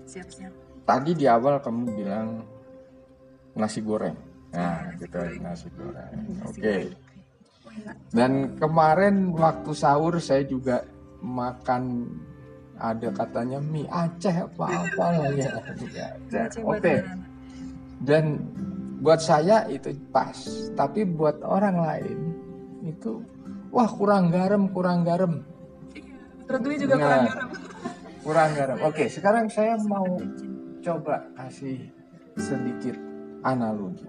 siap-siap 0.08 0.52
Tadi 0.88 1.12
di 1.12 1.28
awal 1.28 1.60
kamu 1.60 1.82
bilang 1.92 2.40
nasi 3.52 3.84
goreng. 3.84 4.16
Nah, 4.56 4.88
gitu 4.96 5.20
nasi 5.44 5.68
goreng. 5.76 6.16
Oke. 6.48 6.88
Dan 8.08 8.56
kemarin 8.56 9.36
waktu 9.36 9.76
sahur 9.76 10.16
saya 10.16 10.48
juga 10.48 10.80
makan 11.20 12.08
ada 12.80 13.10
katanya 13.10 13.60
mie 13.60 13.84
Aceh 13.90 14.32
apa 14.32 14.64
apa 14.64 15.04
lah 15.12 15.28
ya. 15.36 15.52
Oke. 16.64 17.04
Dan 18.00 18.40
buat 19.04 19.20
saya 19.20 19.68
itu 19.68 19.92
pas, 20.08 20.40
tapi 20.72 21.04
buat 21.04 21.42
orang 21.44 21.76
lain 21.84 22.18
itu 22.86 23.20
wah 23.74 23.90
kurang 23.90 24.32
garam, 24.32 24.72
kurang 24.72 25.04
garam. 25.04 25.44
Dwi 26.56 26.76
juga 26.80 26.94
Nah, 26.96 27.04
kurang 27.04 27.24
garam 27.28 27.48
Kurang 28.28 28.50
garam. 28.52 28.78
Oke, 28.84 29.08
sekarang 29.08 29.48
saya 29.48 29.80
mau 29.88 30.20
coba 30.84 31.24
kasih 31.32 31.88
sedikit 32.36 32.92
analogi. 33.40 34.04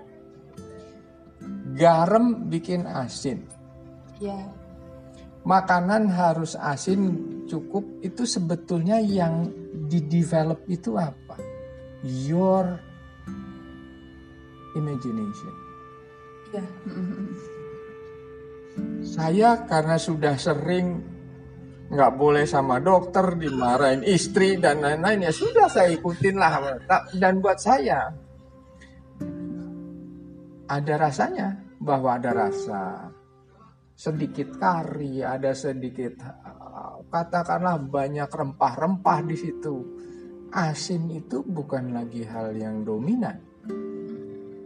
Garam 1.77 2.51
bikin 2.51 2.84
asin. 2.84 3.48
ya 4.19 4.36
Makanan 5.48 6.12
harus 6.12 6.60
asin 6.60 7.15
cukup 7.48 7.88
itu 8.03 8.27
sebetulnya 8.27 9.00
yang 9.00 9.48
di-develop 9.88 10.67
itu 10.67 11.00
apa? 11.00 11.39
Your 12.03 12.75
imagination. 14.75 15.53
ya 16.51 16.65
Saya 19.00 19.63
karena 19.63 19.96
sudah 19.96 20.36
sering 20.36 21.19
nggak 21.89 22.12
boleh 22.15 22.46
sama 22.46 22.77
dokter, 22.77 23.34
dimarahin 23.34 24.05
istri 24.05 24.62
dan 24.62 24.86
lain-lain 24.86 25.25
ya 25.25 25.34
sudah 25.34 25.65
saya 25.65 25.89
ikutin 25.89 26.38
lah. 26.38 26.77
Dan 27.17 27.41
buat 27.41 27.58
saya 27.58 28.13
ada 30.69 30.93
rasanya 31.01 31.58
bahwa 31.81 32.22
ada 32.22 32.31
rasa 32.46 33.10
sedikit 33.98 34.53
kari, 34.62 35.25
ada 35.25 35.51
sedikit 35.58 36.22
uh, 36.22 37.01
katakanlah 37.10 37.81
banyak 37.81 38.29
rempah-rempah 38.29 39.19
di 39.25 39.36
situ. 39.36 39.75
Asin 40.50 41.10
itu 41.13 41.46
bukan 41.46 41.93
lagi 41.93 42.25
hal 42.25 42.58
yang 42.58 42.81
dominan. 42.86 43.38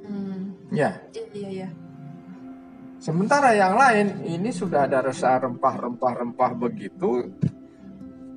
hmm. 0.07 0.71
Ya, 0.71 0.95
iya 1.11 1.49
iya 1.51 1.69
Sementara 3.03 3.51
yang 3.51 3.75
lain 3.75 4.23
ini 4.23 4.47
sudah 4.47 4.87
ada 4.87 5.03
rasa 5.03 5.35
rempah-rempah-rempah 5.43 6.51
begitu 6.55 7.35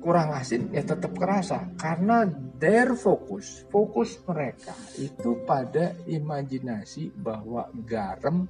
kurang 0.03 0.35
asin 0.35 0.67
ya 0.75 0.83
tetap 0.83 1.15
kerasa. 1.15 1.71
Karena 1.79 2.27
their 2.57 2.97
fokus 2.97 3.63
fokus 3.69 4.17
mereka 4.25 4.73
itu 4.97 5.39
pada 5.45 5.93
imajinasi 6.09 7.13
bahwa 7.15 7.69
garam 7.85 8.43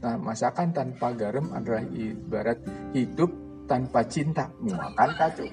nah, 0.00 0.16
masakan 0.16 0.70
tanpa 0.70 1.12
garam 1.18 1.50
adalah 1.50 1.82
ibarat 1.92 2.62
hidup 2.94 3.30
tanpa 3.66 4.06
cinta 4.06 4.46
makan 4.62 5.10
kacau 5.18 5.48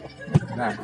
nah 0.53 0.75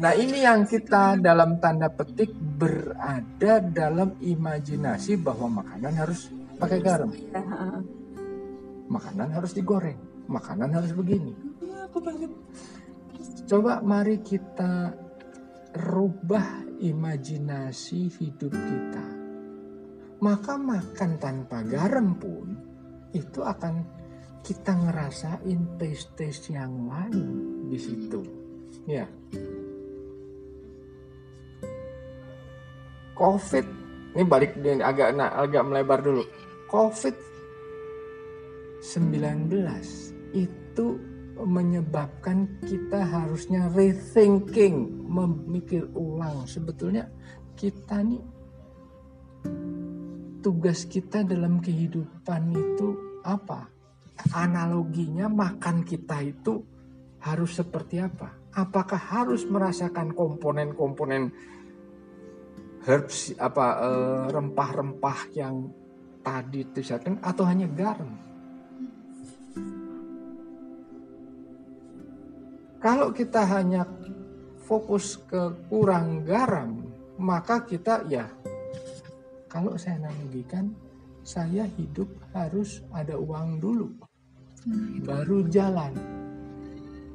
nah 0.00 0.12
ini 0.12 0.44
yang 0.44 0.66
kita 0.68 1.16
dalam 1.22 1.56
tanda 1.62 1.88
petik 1.88 2.34
berada 2.36 3.64
dalam 3.64 4.18
imajinasi 4.20 5.16
bahwa 5.20 5.62
makanan 5.62 5.94
harus 5.94 6.28
pakai 6.60 6.78
garam 6.84 7.10
ya 7.10 7.40
heeh. 7.40 7.80
makanan 8.90 9.28
harus 9.32 9.56
digoreng, 9.56 9.96
makanan 10.28 10.70
harus 10.76 10.92
begini. 10.92 11.32
aku 11.88 11.98
banget 12.02 12.30
Coba 13.50 13.82
mari 13.82 14.22
kita 14.22 14.94
rubah 15.74 16.62
imajinasi 16.78 18.06
hidup 18.22 18.54
kita. 18.54 19.06
Maka 20.22 20.54
makan 20.54 21.10
tanpa 21.18 21.66
garam 21.66 22.14
pun 22.14 22.54
itu 23.10 23.42
akan 23.42 23.82
kita 24.46 24.70
ngerasain 24.70 25.60
taste-taste 25.82 26.54
yang 26.54 26.86
lain 26.86 27.26
di 27.66 27.78
situ. 27.78 28.22
Ya. 28.86 29.10
Covid 33.18 33.66
ini 34.14 34.22
balik 34.26 34.58
agak 34.62 35.18
agak 35.18 35.62
melebar 35.66 35.98
dulu. 36.06 36.22
Covid 36.70 37.18
19 38.78 39.50
itu 40.38 40.86
menyebabkan 41.42 42.46
kita 42.62 43.00
harusnya 43.10 43.66
rethinking, 43.74 45.02
memikir 45.02 45.90
ulang 45.98 46.46
sebetulnya 46.46 47.10
kita 47.58 48.06
nih 48.06 48.22
tugas 50.40 50.86
kita 50.86 51.26
dalam 51.26 51.58
kehidupan 51.58 52.54
itu 52.54 53.18
apa? 53.26 53.66
Analoginya 54.30 55.26
makan 55.26 55.82
kita 55.82 56.22
itu 56.22 56.62
harus 57.18 57.58
seperti 57.58 57.98
apa? 57.98 58.30
Apakah 58.54 59.00
harus 59.00 59.42
merasakan 59.42 60.14
komponen-komponen 60.14 61.34
herbs 62.86 63.34
apa 63.36 63.66
eh, 63.82 64.24
rempah-rempah 64.32 65.18
yang 65.34 65.79
tadi 66.20 66.64
disebutkan 66.70 67.18
atau 67.24 67.44
hanya 67.48 67.66
garam? 67.70 68.10
Kalau 72.80 73.12
kita 73.12 73.44
hanya 73.44 73.84
fokus 74.64 75.20
ke 75.28 75.52
kurang 75.68 76.24
garam, 76.24 76.80
maka 77.20 77.60
kita 77.60 78.08
ya 78.08 78.24
kalau 79.52 79.76
saya 79.76 80.00
analogikan 80.00 80.72
saya 81.20 81.68
hidup 81.76 82.08
harus 82.32 82.80
ada 82.96 83.20
uang 83.20 83.60
dulu, 83.60 83.92
baru 85.04 85.44
jalan. 85.52 85.92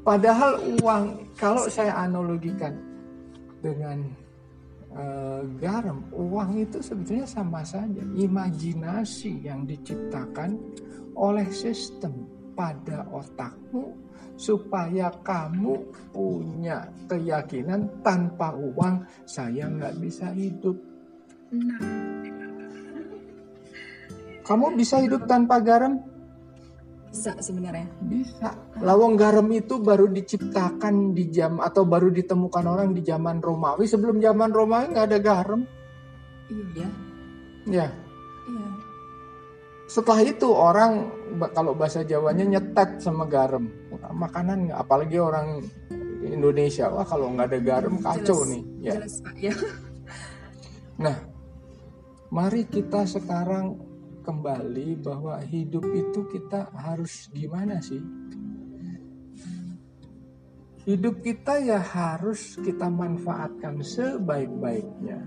Padahal 0.06 0.62
uang, 0.86 1.34
kalau 1.34 1.66
saya 1.66 1.98
analogikan 1.98 2.78
dengan 3.66 4.06
uh, 4.96 5.44
garam, 5.60 6.08
uang 6.16 6.58
itu 6.58 6.80
sebetulnya 6.80 7.28
sama 7.28 7.62
saja. 7.62 8.02
Imajinasi 8.16 9.46
yang 9.46 9.68
diciptakan 9.68 10.58
oleh 11.16 11.48
sistem 11.52 12.26
pada 12.56 13.04
otakmu 13.12 13.96
supaya 14.36 15.12
kamu 15.24 15.80
punya 16.12 16.88
keyakinan 17.08 17.88
tanpa 18.04 18.56
uang 18.56 19.04
saya 19.28 19.68
nggak 19.68 19.96
bisa 20.00 20.32
hidup. 20.36 20.76
Kamu 24.46 24.78
bisa 24.78 25.02
hidup 25.02 25.26
tanpa 25.26 25.58
garam? 25.64 26.15
Bisa 27.26 27.42
sebenarnya. 27.42 27.90
Bisa. 28.06 28.54
Lawang 28.86 29.18
garam 29.18 29.50
itu 29.50 29.82
baru 29.82 30.06
diciptakan 30.06 31.18
di 31.18 31.34
jam 31.34 31.58
atau 31.58 31.82
baru 31.82 32.14
ditemukan 32.14 32.62
orang 32.70 32.94
di 32.94 33.02
zaman 33.02 33.42
Romawi. 33.42 33.90
Sebelum 33.90 34.22
zaman 34.22 34.54
Romawi 34.54 34.94
nggak 34.94 35.10
ada 35.10 35.18
garam. 35.18 35.66
Iya. 36.54 36.86
Ya. 37.66 37.90
Iya. 38.46 38.70
Setelah 39.90 40.22
itu 40.22 40.54
orang 40.54 41.10
kalau 41.58 41.74
bahasa 41.74 42.06
Jawanya 42.06 42.46
nyetet 42.46 43.02
sama 43.02 43.26
garam. 43.26 43.74
Makanan 44.14 44.70
nggak, 44.70 44.78
apalagi 44.86 45.18
orang 45.18 45.66
Indonesia. 46.22 46.94
Wah 46.94 47.10
kalau 47.10 47.34
nggak 47.34 47.50
ada 47.50 47.58
garam 47.58 47.98
kacau 48.06 48.46
jelas, 48.46 48.54
nih. 48.54 48.64
Ya. 48.86 48.94
Jelas 49.02 49.16
Pak 49.26 49.36
ya. 49.42 49.56
Nah, 51.02 51.18
mari 52.30 52.70
kita 52.70 53.10
sekarang 53.10 53.82
kembali 54.26 54.98
bahwa 55.06 55.38
hidup 55.46 55.86
itu 55.94 56.26
kita 56.34 56.74
harus 56.74 57.30
gimana 57.30 57.78
sih? 57.78 58.02
Hidup 60.86 61.22
kita 61.22 61.62
ya 61.62 61.78
harus 61.82 62.58
kita 62.62 62.90
manfaatkan 62.90 63.82
sebaik-baiknya. 63.86 65.22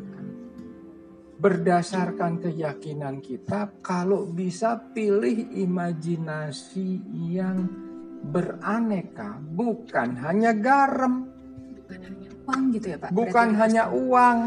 Berdasarkan 1.38 2.43
keyakinan 2.43 3.23
kita, 3.23 3.71
kalau 3.78 4.26
bisa 4.26 4.75
pilih 4.90 5.55
imajinasi 5.55 6.99
yang 7.31 7.71
beraneka, 8.26 9.38
bukan 9.38 10.19
hanya 10.19 10.50
garam. 10.50 11.31
Bukan 11.87 12.00
hanya 12.02 12.31
uang 12.43 12.62
gitu 12.75 12.87
ya 12.90 12.99
Pak? 12.99 13.11
Bukan 13.14 13.49
hanya 13.55 13.85
uang 13.95 14.38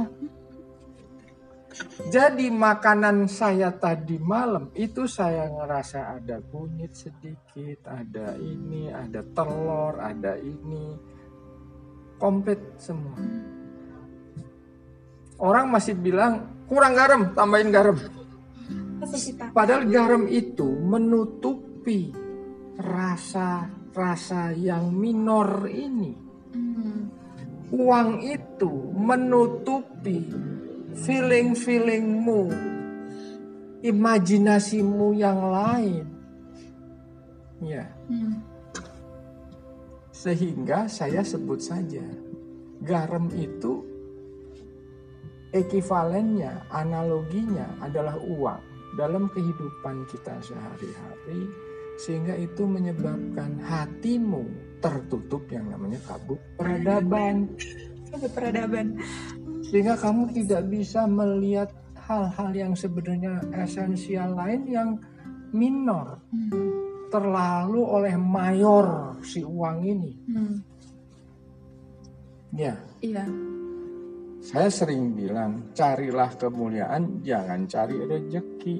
jadi 2.12 2.52
makanan 2.52 3.32
saya 3.32 3.72
tadi 3.72 4.20
malam 4.20 4.76
itu 4.76 5.08
saya 5.08 5.48
ngerasa 5.48 6.20
ada 6.20 6.44
kunyit 6.44 6.92
sedikit, 6.92 7.88
ada 7.88 8.36
ini, 8.36 8.92
ada 8.92 9.24
telur, 9.32 9.96
ada 9.96 10.36
ini. 10.36 11.00
Komplit 12.20 12.60
semua. 12.78 13.18
Orang 15.42 15.74
masih 15.74 15.98
bilang 15.98 16.66
kurang 16.70 16.94
garam, 16.94 17.34
tambahin 17.34 17.74
garam. 17.74 17.98
Padahal 19.56 19.90
garam 19.90 20.30
itu 20.30 20.68
menutupi 20.68 22.14
rasa-rasa 22.78 24.54
yang 24.54 24.94
minor 24.94 25.66
ini. 25.66 26.14
Hmm. 26.54 27.10
Uang 27.72 28.22
itu 28.22 28.70
menutupi 28.94 30.20
feeling-feelingmu, 30.96 32.42
imajinasimu 33.86 35.08
yang 35.16 35.40
lain. 35.52 36.06
Ya. 37.62 37.86
Hmm. 38.10 38.42
Sehingga 40.12 40.86
saya 40.86 41.26
sebut 41.26 41.62
saja 41.62 42.06
garam 42.82 43.30
itu 43.34 43.86
ekivalennya, 45.54 46.66
analoginya 46.70 47.66
adalah 47.82 48.18
uang 48.18 48.62
dalam 48.98 49.32
kehidupan 49.32 50.06
kita 50.12 50.36
sehari-hari 50.44 51.48
sehingga 52.02 52.34
itu 52.34 52.66
menyebabkan 52.66 53.62
hatimu 53.62 54.48
tertutup 54.82 55.46
yang 55.54 55.70
namanya 55.70 56.02
kabut 56.10 56.42
peradaban. 56.58 57.54
Kabut 58.10 58.32
peradaban 58.34 58.98
sehingga 59.72 59.96
kamu 59.96 60.36
tidak 60.36 60.68
bisa 60.68 61.08
melihat 61.08 61.72
hal-hal 62.04 62.52
yang 62.52 62.74
sebenarnya 62.76 63.40
esensial 63.56 64.36
lain 64.36 64.68
yang 64.68 64.90
minor 65.56 66.20
hmm. 66.28 66.52
terlalu 67.08 67.80
oleh 67.80 68.20
mayor 68.20 69.16
si 69.24 69.48
uang 69.48 69.78
ini. 69.88 70.12
Hmm. 70.28 70.56
ya. 72.52 72.76
Iya. 73.00 73.24
Saya 74.44 74.68
sering 74.68 75.16
bilang 75.16 75.72
carilah 75.72 76.36
kemuliaan 76.36 77.24
jangan 77.24 77.64
cari 77.70 77.96
rezeki 77.96 78.78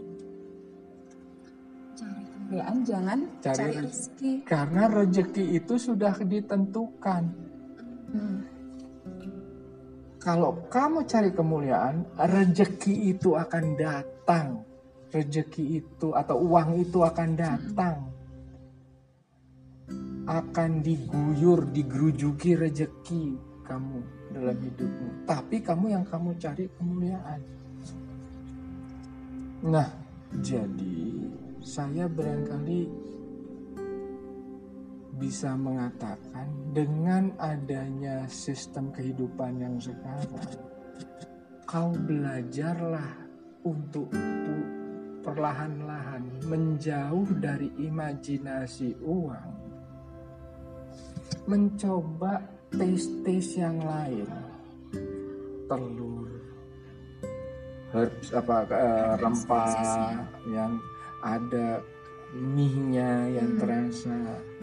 cari 1.96 2.24
kemuliaan 2.26 2.78
jangan 2.82 3.20
cari, 3.40 3.56
cari 3.56 3.74
rezeki. 3.80 4.32
karena 4.44 4.84
rezeki 4.92 5.44
itu 5.56 5.74
sudah 5.80 6.20
ditentukan. 6.20 7.24
Hmm 8.12 8.61
kalau 10.22 10.70
kamu 10.70 11.10
cari 11.10 11.34
kemuliaan, 11.34 12.06
rezeki 12.14 13.18
itu 13.18 13.34
akan 13.34 13.74
datang. 13.74 14.62
Rezeki 15.10 15.82
itu 15.82 16.14
atau 16.14 16.38
uang 16.46 16.78
itu 16.78 17.02
akan 17.02 17.30
datang. 17.34 17.98
Akan 20.30 20.86
diguyur, 20.86 21.66
digerujuki 21.74 22.54
rezeki 22.54 23.34
kamu 23.66 24.00
dalam 24.30 24.58
hidupmu. 24.62 25.26
Tapi 25.26 25.58
kamu 25.58 25.86
yang 25.90 26.06
kamu 26.06 26.38
cari 26.38 26.70
kemuliaan. 26.78 27.42
Nah, 29.66 29.90
jadi 30.38 31.02
saya 31.66 32.06
barangkali 32.06 32.80
bisa 35.22 35.54
mengatakan 35.54 36.50
dengan 36.74 37.30
adanya 37.38 38.26
sistem 38.26 38.90
kehidupan 38.90 39.62
yang 39.62 39.78
sekarang, 39.78 40.50
kau 41.70 41.94
belajarlah 41.94 43.22
untuk 43.62 44.10
perlahan-lahan 45.22 46.26
menjauh 46.50 47.30
dari 47.38 47.70
imajinasi 47.78 48.98
uang, 49.06 49.52
mencoba 51.46 52.42
tes-tes 52.74 53.62
yang 53.62 53.78
lain, 53.78 54.26
telur, 55.70 56.34
herbs 57.94 58.34
apa 58.34 58.66
uh, 58.74 59.14
rempah 59.22 59.70
yang 60.50 60.82
ada 61.22 61.86
mihnya 62.32 63.28
yang 63.36 63.50
hmm. 63.56 63.60
terasa 63.60 64.21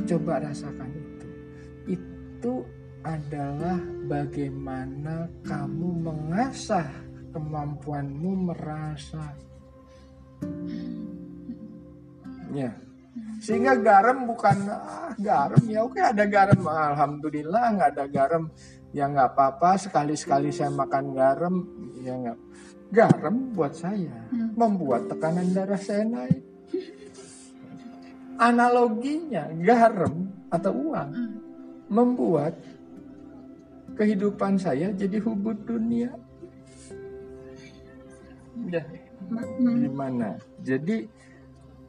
coba 0.09 0.41
rasakan 0.41 0.91
itu. 0.97 1.29
Itu 1.93 2.55
adalah 3.05 3.77
bagaimana 4.09 5.29
kamu 5.45 5.89
mengasah 6.01 6.89
kemampuanmu 7.37 8.33
merasa. 8.49 9.37
Ya. 12.57 12.73
Sehingga 13.39 13.79
garam 13.79 14.27
bukan 14.31 14.57
ah, 14.71 15.13
garam 15.21 15.63
ya 15.69 15.85
oke 15.85 16.01
ada 16.01 16.25
garam. 16.25 16.61
Alhamdulillah 16.65 17.65
nggak 17.77 17.91
ada 17.99 18.07
garam. 18.09 18.45
Ya 18.89 19.05
nggak 19.05 19.37
apa-apa 19.37 19.77
sekali-sekali 19.77 20.49
saya 20.49 20.73
makan 20.73 21.13
garam. 21.13 21.55
Ya 22.01 22.17
nggak. 22.17 22.39
Garam 22.89 23.53
buat 23.53 23.77
saya 23.77 24.17
hmm. 24.33 24.57
membuat 24.57 25.13
tekanan 25.13 25.53
darah 25.53 25.77
saya 25.77 26.09
naik 26.09 26.49
analoginya 28.39 29.51
garam 29.59 30.31
atau 30.49 30.73
uang 30.73 31.11
hmm. 31.11 31.31
membuat 31.91 32.55
kehidupan 33.99 34.57
saya 34.57 34.95
jadi 34.95 35.19
hubud 35.19 35.59
dunia. 35.67 36.15
Ya, 38.71 38.83
gimana? 39.59 40.39
Jadi, 40.63 41.07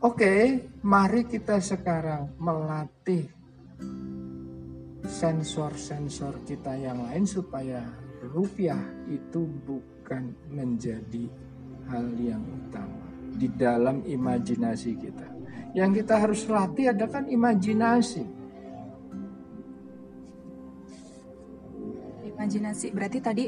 oke, 0.02 0.18
okay, 0.18 0.42
mari 0.86 1.26
kita 1.26 1.62
sekarang 1.62 2.34
melatih 2.42 3.30
sensor-sensor 5.10 6.46
kita 6.46 6.78
yang 6.78 7.02
lain 7.10 7.26
supaya 7.26 7.82
rupiah 8.30 8.82
itu 9.10 9.50
bukan 9.66 10.34
menjadi 10.54 11.26
hal 11.90 12.06
yang 12.22 12.46
utama 12.46 13.10
di 13.34 13.50
dalam 13.50 14.06
imajinasi 14.06 14.94
kita. 14.98 15.39
Yang 15.78 16.04
kita 16.04 16.16
harus 16.18 16.42
latih 16.50 16.90
adalah 16.90 17.22
kan 17.22 17.26
imajinasi. 17.30 18.24
Imajinasi 22.26 22.88
berarti 22.96 23.20
tadi 23.22 23.46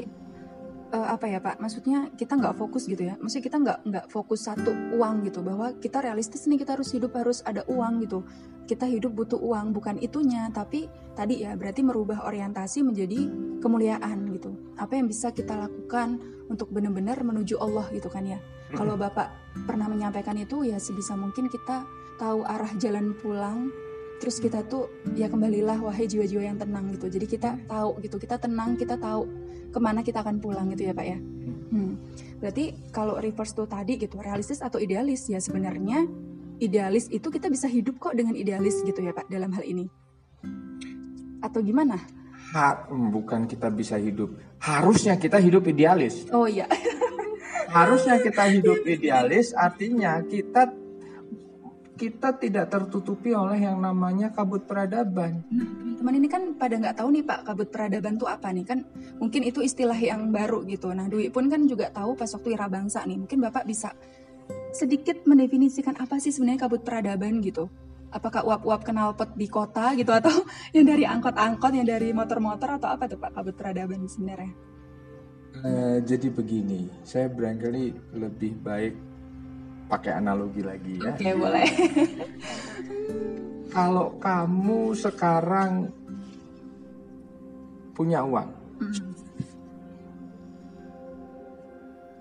uh, 0.92 1.08
apa 1.10 1.26
ya 1.26 1.40
Pak? 1.40 1.58
Maksudnya 1.58 2.12
kita 2.14 2.36
nggak 2.38 2.54
fokus 2.54 2.86
gitu 2.86 3.02
ya. 3.08 3.16
Maksudnya 3.18 3.44
kita 3.44 3.56
nggak 3.58 3.78
nggak 3.88 4.06
fokus 4.12 4.46
satu 4.46 4.70
uang 4.94 5.26
gitu 5.26 5.40
bahwa 5.40 5.74
kita 5.80 6.04
realistis 6.04 6.44
nih 6.46 6.60
kita 6.60 6.76
harus 6.78 6.92
hidup 6.92 7.16
harus 7.16 7.40
ada 7.42 7.64
uang 7.66 8.04
gitu. 8.04 8.22
Kita 8.68 8.86
hidup 8.86 9.10
butuh 9.18 9.42
uang 9.42 9.74
bukan 9.74 9.98
itunya, 9.98 10.46
tapi 10.54 10.86
tadi 11.18 11.42
ya 11.42 11.58
berarti 11.58 11.82
merubah 11.82 12.22
orientasi 12.22 12.86
menjadi 12.86 13.26
kemuliaan 13.58 14.30
gitu. 14.30 14.54
Apa 14.78 14.94
yang 15.00 15.10
bisa 15.10 15.34
kita 15.34 15.58
lakukan 15.58 16.22
untuk 16.46 16.70
benar-benar 16.70 17.18
menuju 17.26 17.58
Allah 17.58 17.90
gitu 17.90 18.06
kan 18.06 18.22
ya. 18.22 18.38
Kalau 18.72 18.94
Bapak 18.94 19.56
pernah 19.66 19.90
menyampaikan 19.90 20.38
itu 20.38 20.64
ya 20.64 20.78
sebisa 20.78 21.18
mungkin 21.18 21.50
kita 21.50 21.84
tahu 22.18 22.44
arah 22.44 22.72
jalan 22.76 23.14
pulang 23.18 23.72
terus 24.22 24.38
kita 24.38 24.62
tuh 24.62 24.86
ya 25.18 25.26
kembalilah 25.26 25.82
wahai 25.82 26.06
jiwa-jiwa 26.06 26.46
yang 26.46 26.54
tenang 26.54 26.94
gitu. 26.94 27.10
Jadi 27.10 27.26
kita 27.26 27.58
tahu 27.66 27.98
gitu. 28.06 28.22
Kita 28.22 28.38
tenang 28.38 28.78
kita 28.78 28.94
tahu 28.94 29.26
ke 29.74 29.78
mana 29.82 30.06
kita 30.06 30.22
akan 30.22 30.38
pulang 30.38 30.70
gitu 30.70 30.86
ya 30.86 30.94
pak 30.94 31.06
ya? 31.10 31.18
Hmm. 31.72 31.96
berarti 32.36 32.92
kalau 32.92 33.16
reverse 33.16 33.56
tuh 33.56 33.64
tadi 33.64 33.96
gitu 33.96 34.20
realistis 34.22 34.62
atau 34.62 34.78
idealis? 34.78 35.26
Ya 35.26 35.42
sebenarnya 35.42 36.06
idealis 36.62 37.10
itu 37.10 37.26
kita 37.32 37.50
bisa 37.50 37.66
hidup 37.66 37.98
kok 37.98 38.14
dengan 38.14 38.38
idealis 38.38 38.78
gitu 38.86 39.02
ya 39.02 39.10
pak 39.10 39.26
dalam 39.26 39.50
hal 39.50 39.66
ini. 39.66 39.90
Atau 41.42 41.58
gimana? 41.66 41.98
Ha, 42.54 42.86
bukan 42.86 43.50
kita 43.50 43.72
bisa 43.74 43.98
hidup. 43.98 44.38
Harusnya 44.62 45.18
kita 45.18 45.42
hidup 45.42 45.66
idealis. 45.66 46.30
Oh 46.30 46.46
iya. 46.46 46.70
Harusnya 47.74 48.20
kita 48.20 48.46
hidup 48.52 48.84
idealis 48.84 49.56
artinya 49.56 50.20
kita 50.22 50.81
kita 52.02 52.34
tidak 52.34 52.66
tertutupi 52.66 53.30
oleh 53.30 53.62
yang 53.62 53.78
namanya 53.78 54.34
kabut 54.34 54.66
peradaban. 54.66 55.46
Nah, 55.54 55.70
teman-teman 56.02 56.14
ini 56.18 56.26
kan 56.26 56.42
pada 56.58 56.74
nggak 56.74 56.98
tahu 56.98 57.14
nih 57.14 57.22
Pak, 57.22 57.38
kabut 57.46 57.68
peradaban 57.70 58.18
itu 58.18 58.26
apa 58.26 58.50
nih? 58.50 58.66
Kan 58.66 58.82
mungkin 59.22 59.46
itu 59.46 59.62
istilah 59.62 59.94
yang 59.94 60.34
baru 60.34 60.66
gitu. 60.66 60.90
Nah, 60.90 61.06
Dwi 61.06 61.30
pun 61.30 61.46
kan 61.46 61.62
juga 61.70 61.94
tahu 61.94 62.18
pas 62.18 62.26
waktu 62.26 62.58
Ira 62.58 62.66
Bangsa 62.66 63.06
nih. 63.06 63.22
Mungkin 63.22 63.38
Bapak 63.38 63.62
bisa 63.70 63.94
sedikit 64.74 65.22
mendefinisikan 65.30 65.94
apa 65.94 66.18
sih 66.18 66.34
sebenarnya 66.34 66.66
kabut 66.66 66.82
peradaban 66.82 67.38
gitu? 67.38 67.70
Apakah 68.10 68.42
uap-uap 68.50 68.82
knalpot 68.82 69.38
di 69.38 69.46
kota 69.46 69.94
gitu 69.94 70.10
atau 70.18 70.42
yang 70.74 70.90
dari 70.90 71.06
angkot-angkot, 71.06 71.70
yang 71.70 71.86
dari 71.86 72.10
motor-motor 72.10 72.82
atau 72.82 72.98
apa 72.98 73.06
tuh 73.06 73.22
Pak 73.22 73.30
kabut 73.30 73.54
peradaban 73.54 74.10
sebenarnya? 74.10 74.50
Uh, 75.62 76.02
jadi 76.02 76.34
begini, 76.34 76.90
saya 77.06 77.30
barangkali 77.30 78.18
lebih 78.18 78.58
baik 78.58 79.11
pakai 79.92 80.16
analogi 80.16 80.64
lagi 80.64 80.96
ya. 80.96 81.12
Oke, 81.12 81.20
okay, 81.20 81.32
boleh. 81.36 81.66
Kalau 83.76 84.16
kamu 84.16 84.96
sekarang 84.96 85.92
punya 87.92 88.24
uang. 88.24 88.48
Hmm. 88.80 89.12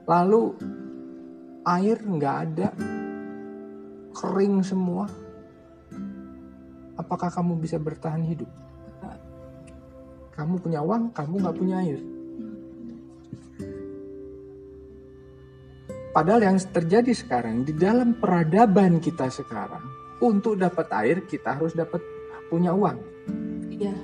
Lalu 0.03 0.41
air 1.63 1.97
nggak 2.03 2.35
ada, 2.43 2.67
kering 4.11 4.59
semua. 4.67 5.07
Apakah 6.99 7.31
kamu 7.31 7.55
bisa 7.55 7.79
bertahan 7.79 8.27
hidup? 8.27 8.51
Kamu 10.35 10.59
punya 10.59 10.83
uang, 10.83 11.15
kamu 11.15 11.39
nggak 11.39 11.55
punya 11.55 11.75
air. 11.79 11.99
Padahal 16.11 16.43
yang 16.43 16.59
terjadi 16.59 17.15
sekarang 17.15 17.63
di 17.63 17.71
dalam 17.71 18.19
peradaban 18.19 18.99
kita 18.99 19.31
sekarang, 19.31 19.79
untuk 20.19 20.59
dapat 20.59 20.91
air 20.91 21.23
kita 21.23 21.55
harus 21.55 21.71
dapat 21.71 22.03
punya 22.51 22.75
uang. 22.75 22.99
Iya. 23.71 23.95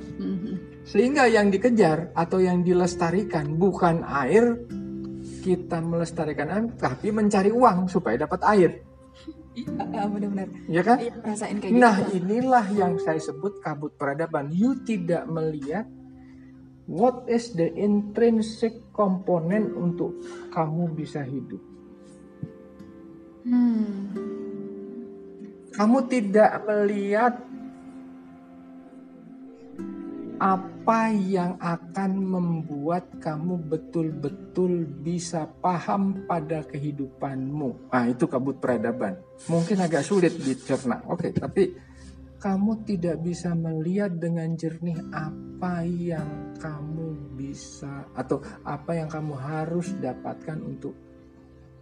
Sehingga 0.87 1.27
yang 1.27 1.51
dikejar 1.51 2.15
atau 2.15 2.39
yang 2.39 2.63
dilestarikan 2.63 3.59
bukan 3.59 4.07
air, 4.07 4.55
kita 5.43 5.83
melestarikan 5.83 6.47
air, 6.47 6.65
tapi 6.79 7.11
mencari 7.11 7.51
uang 7.51 7.91
supaya 7.91 8.23
dapat 8.23 8.41
air. 8.55 8.71
Iya, 9.57 10.07
benar-benar. 10.07 10.47
Ya 10.71 10.81
kan? 10.87 10.97
Iya, 11.03 11.11
kayak 11.19 11.75
nah, 11.75 11.97
gitu. 12.07 12.23
inilah 12.23 12.65
yang 12.71 12.95
saya 13.03 13.19
sebut 13.19 13.59
kabut 13.59 13.99
peradaban. 13.99 14.47
You 14.53 14.79
tidak 14.87 15.27
melihat 15.27 15.89
what 16.87 17.27
is 17.27 17.51
the 17.51 17.67
intrinsic 17.75 18.79
component 18.95 19.75
untuk 19.75 20.15
kamu 20.55 20.95
bisa 20.95 21.19
hidup. 21.25 21.76
Kamu 25.77 25.97
tidak 26.09 26.51
melihat 26.67 27.33
apa 30.37 31.09
yang 31.15 31.57
akan 31.57 32.11
membuat 32.21 33.09
kamu 33.17 33.57
betul-betul 33.65 34.85
bisa 35.01 35.49
paham 35.63 36.27
pada 36.29 36.61
kehidupanmu. 36.61 37.89
Ah, 37.89 38.05
itu 38.05 38.29
kabut 38.29 38.61
peradaban. 38.61 39.17
Mungkin 39.49 39.81
agak 39.81 40.05
sulit 40.05 40.37
dicerna. 40.37 41.01
Oke, 41.09 41.33
tapi 41.33 41.73
kamu 42.37 42.85
tidak 42.85 43.17
bisa 43.25 43.57
melihat 43.57 44.13
dengan 44.13 44.53
jernih 44.53 45.01
apa 45.09 45.81
yang 45.87 46.53
kamu 46.61 47.33
bisa 47.33 48.05
atau 48.13 48.37
apa 48.61 48.93
yang 48.93 49.09
kamu 49.09 49.33
harus 49.33 49.89
dapatkan 49.97 50.61
untuk 50.61 50.93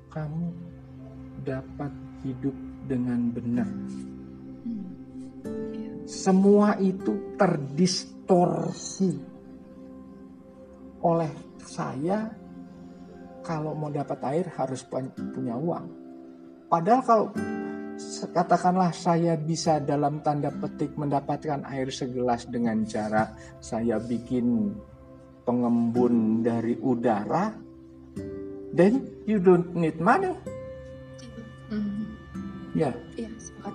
kamu 0.07 0.47
dapat 1.45 1.93
hidup 2.25 2.57
dengan 2.89 3.29
benar. 3.29 3.69
Semua 6.05 6.77
itu 6.81 7.37
terdistorsi 7.37 9.13
oleh 11.05 11.31
saya 11.61 12.25
kalau 13.45 13.77
mau 13.77 13.93
dapat 13.93 14.19
air 14.33 14.45
harus 14.57 14.81
punya 15.33 15.53
uang. 15.53 15.85
Padahal 16.65 17.01
kalau 17.05 17.27
katakanlah 18.33 18.89
saya 18.89 19.37
bisa 19.37 19.77
dalam 19.77 20.25
tanda 20.25 20.49
petik 20.49 20.97
mendapatkan 20.97 21.61
air 21.69 21.93
segelas 21.93 22.49
dengan 22.49 22.81
cara 22.89 23.29
saya 23.61 24.01
bikin 24.01 24.73
pengembun 25.45 26.41
dari 26.41 26.73
udara, 26.81 27.53
then 28.73 29.05
you 29.29 29.37
don't 29.37 29.77
need 29.77 30.01
money 30.01 30.33
Hmm. 30.33 30.54
Ya. 32.75 32.91
Iya, 33.15 33.31
sepakat. 33.39 33.73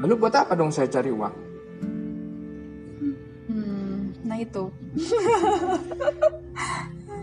Lalu 0.00 0.14
buat 0.16 0.34
apa 0.34 0.56
dong 0.56 0.72
saya 0.72 0.88
cari 0.88 1.12
uang? 1.12 1.34
Hmm, 3.52 4.00
nah 4.24 4.40
itu. 4.40 4.72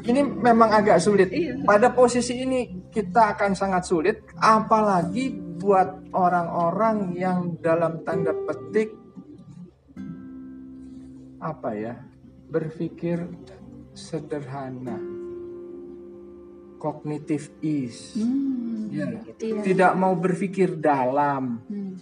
ini 0.09 0.21
memang 0.21 0.69
agak 0.69 1.01
sulit. 1.01 1.33
Iya. 1.33 1.65
Pada 1.65 1.89
posisi 1.89 2.37
ini 2.37 2.87
kita 2.93 3.33
akan 3.35 3.57
sangat 3.57 3.89
sulit, 3.89 4.21
apalagi 4.37 5.33
buat 5.59 6.13
orang-orang 6.15 7.17
yang 7.19 7.59
dalam 7.59 8.05
tanda 8.07 8.31
petik 8.31 8.95
apa 11.39 11.71
ya 11.71 11.95
berpikir 12.51 13.23
sederhana 13.95 15.08
kognitif 16.79 17.51
is. 17.59 18.15
Hmm, 18.15 18.87
ya. 18.89 19.19
Gitu 19.27 19.59
ya. 19.59 19.61
Tidak 19.61 19.93
mau 19.99 20.15
berpikir 20.15 20.79
dalam. 20.79 21.59
Hmm. 21.67 21.93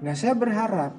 Nah, 0.00 0.14
saya 0.14 0.38
berharap 0.38 0.94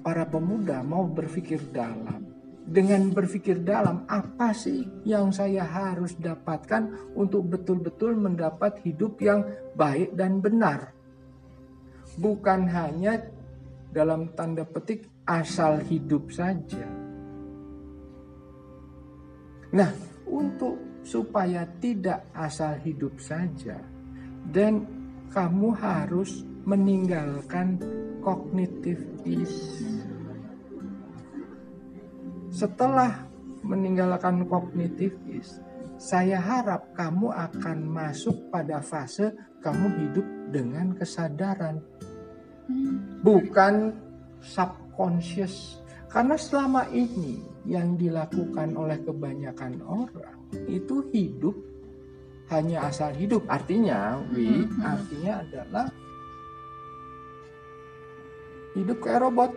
para 0.00 0.24
pemuda 0.24 0.80
mau 0.86 1.04
berpikir 1.10 1.58
dalam. 1.74 2.24
Dengan 2.68 3.08
berpikir 3.08 3.64
dalam, 3.64 4.04
apa 4.04 4.52
sih 4.52 4.84
yang 5.08 5.32
saya 5.32 5.64
harus 5.64 6.12
dapatkan 6.20 7.16
untuk 7.16 7.48
betul-betul 7.48 8.12
mendapat 8.12 8.84
hidup 8.84 9.16
yang 9.24 9.40
baik 9.72 10.12
dan 10.12 10.44
benar? 10.44 10.92
Bukan 12.20 12.68
hanya 12.68 13.24
dalam 13.88 14.36
tanda 14.36 14.68
petik 14.68 15.08
asal 15.24 15.80
hidup 15.80 16.28
saja. 16.28 16.84
Nah, 19.72 19.92
untuk 20.28 20.87
supaya 21.08 21.64
tidak 21.80 22.20
asal 22.36 22.76
hidup 22.84 23.16
saja 23.16 23.80
dan 24.52 24.84
kamu 25.32 25.72
harus 25.72 26.44
meninggalkan 26.68 27.80
kognitif. 28.20 29.00
Setelah 32.52 33.24
meninggalkan 33.64 34.44
kognitif 34.44 35.16
saya 35.96 36.44
harap 36.44 36.92
kamu 36.92 37.32
akan 37.32 37.78
masuk 37.88 38.52
pada 38.52 38.84
fase 38.84 39.32
kamu 39.64 39.88
hidup 40.04 40.26
dengan 40.52 40.92
kesadaran. 40.92 41.80
Bukan 43.24 43.96
subconscious. 44.44 45.80
Karena 46.08 46.36
selama 46.36 46.88
ini 46.92 47.40
yang 47.64 47.96
dilakukan 47.96 48.76
oleh 48.76 49.00
kebanyakan 49.04 49.80
orang 49.84 50.37
itu 50.68 51.04
hidup 51.12 51.56
hanya 52.48 52.88
asal 52.88 53.12
hidup 53.12 53.44
artinya 53.48 54.20
wi 54.32 54.64
mm-hmm. 54.64 54.80
artinya 54.80 55.32
adalah 55.44 55.86
hidup 58.72 58.98
kayak 59.04 59.20
robot 59.24 59.50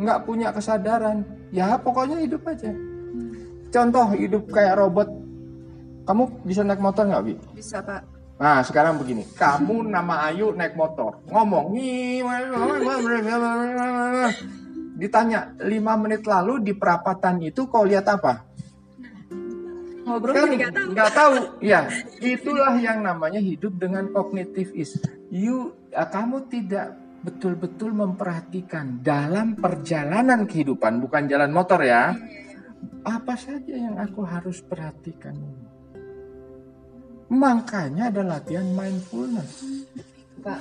nggak 0.00 0.22
punya 0.26 0.48
kesadaran 0.50 1.22
ya 1.54 1.78
pokoknya 1.78 2.24
hidup 2.24 2.42
aja 2.48 2.72
contoh 3.70 4.06
hidup 4.12 4.42
kayak 4.50 4.76
robot. 4.76 5.08
Kamu 6.04 6.42
bisa 6.42 6.66
naik 6.66 6.82
motor 6.82 7.06
nggak, 7.06 7.22
Bi? 7.22 7.34
Bisa, 7.54 7.78
Pak. 7.80 8.02
Nah, 8.40 8.64
sekarang 8.66 8.98
begini. 8.98 9.22
Kamu 9.36 9.86
nama 9.86 10.26
Ayu 10.26 10.50
naik 10.50 10.74
motor. 10.74 11.22
Ngomong. 11.30 11.70
Ditanya, 14.98 15.54
lima 15.62 15.94
menit 15.96 16.26
lalu 16.26 16.60
di 16.66 16.72
perapatan 16.74 17.38
itu 17.46 17.70
kau 17.70 17.86
lihat 17.86 18.10
apa? 18.10 18.49
Ngobrol 20.04 20.32
kan 20.34 20.48
nggak 20.48 20.72
tahu. 20.72 20.88
nggak 20.96 21.12
tahu. 21.12 21.34
Ya 21.60 21.80
itulah 22.20 22.74
yang 22.80 23.04
namanya 23.04 23.40
hidup 23.40 23.76
dengan 23.76 24.08
kognitif 24.10 24.72
is. 24.72 24.96
You 25.28 25.76
ya, 25.92 26.08
kamu 26.08 26.48
tidak 26.48 26.96
betul-betul 27.20 27.92
memperhatikan 27.92 29.04
dalam 29.04 29.52
perjalanan 29.60 30.48
kehidupan 30.48 31.04
bukan 31.04 31.28
jalan 31.28 31.52
motor 31.52 31.84
ya. 31.84 32.16
Apa 33.04 33.36
saja 33.36 33.76
yang 33.76 34.00
aku 34.00 34.24
harus 34.24 34.64
perhatikan? 34.64 35.36
Makanya 37.30 38.10
ada 38.10 38.24
latihan 38.24 38.66
mindfulness. 38.72 39.62
Pak. 40.40 40.60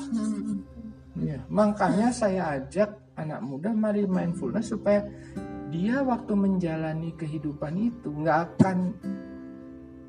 Ya, 1.20 1.40
makanya 1.50 2.12
saya 2.14 2.60
ajak 2.60 2.94
anak 3.18 3.42
muda 3.44 3.74
mari 3.76 4.08
mindfulness 4.08 4.72
supaya 4.72 5.04
dia 5.70 6.02
waktu 6.02 6.34
menjalani 6.34 7.14
kehidupan 7.18 7.74
itu 7.78 8.10
nggak 8.10 8.40
akan 8.54 8.78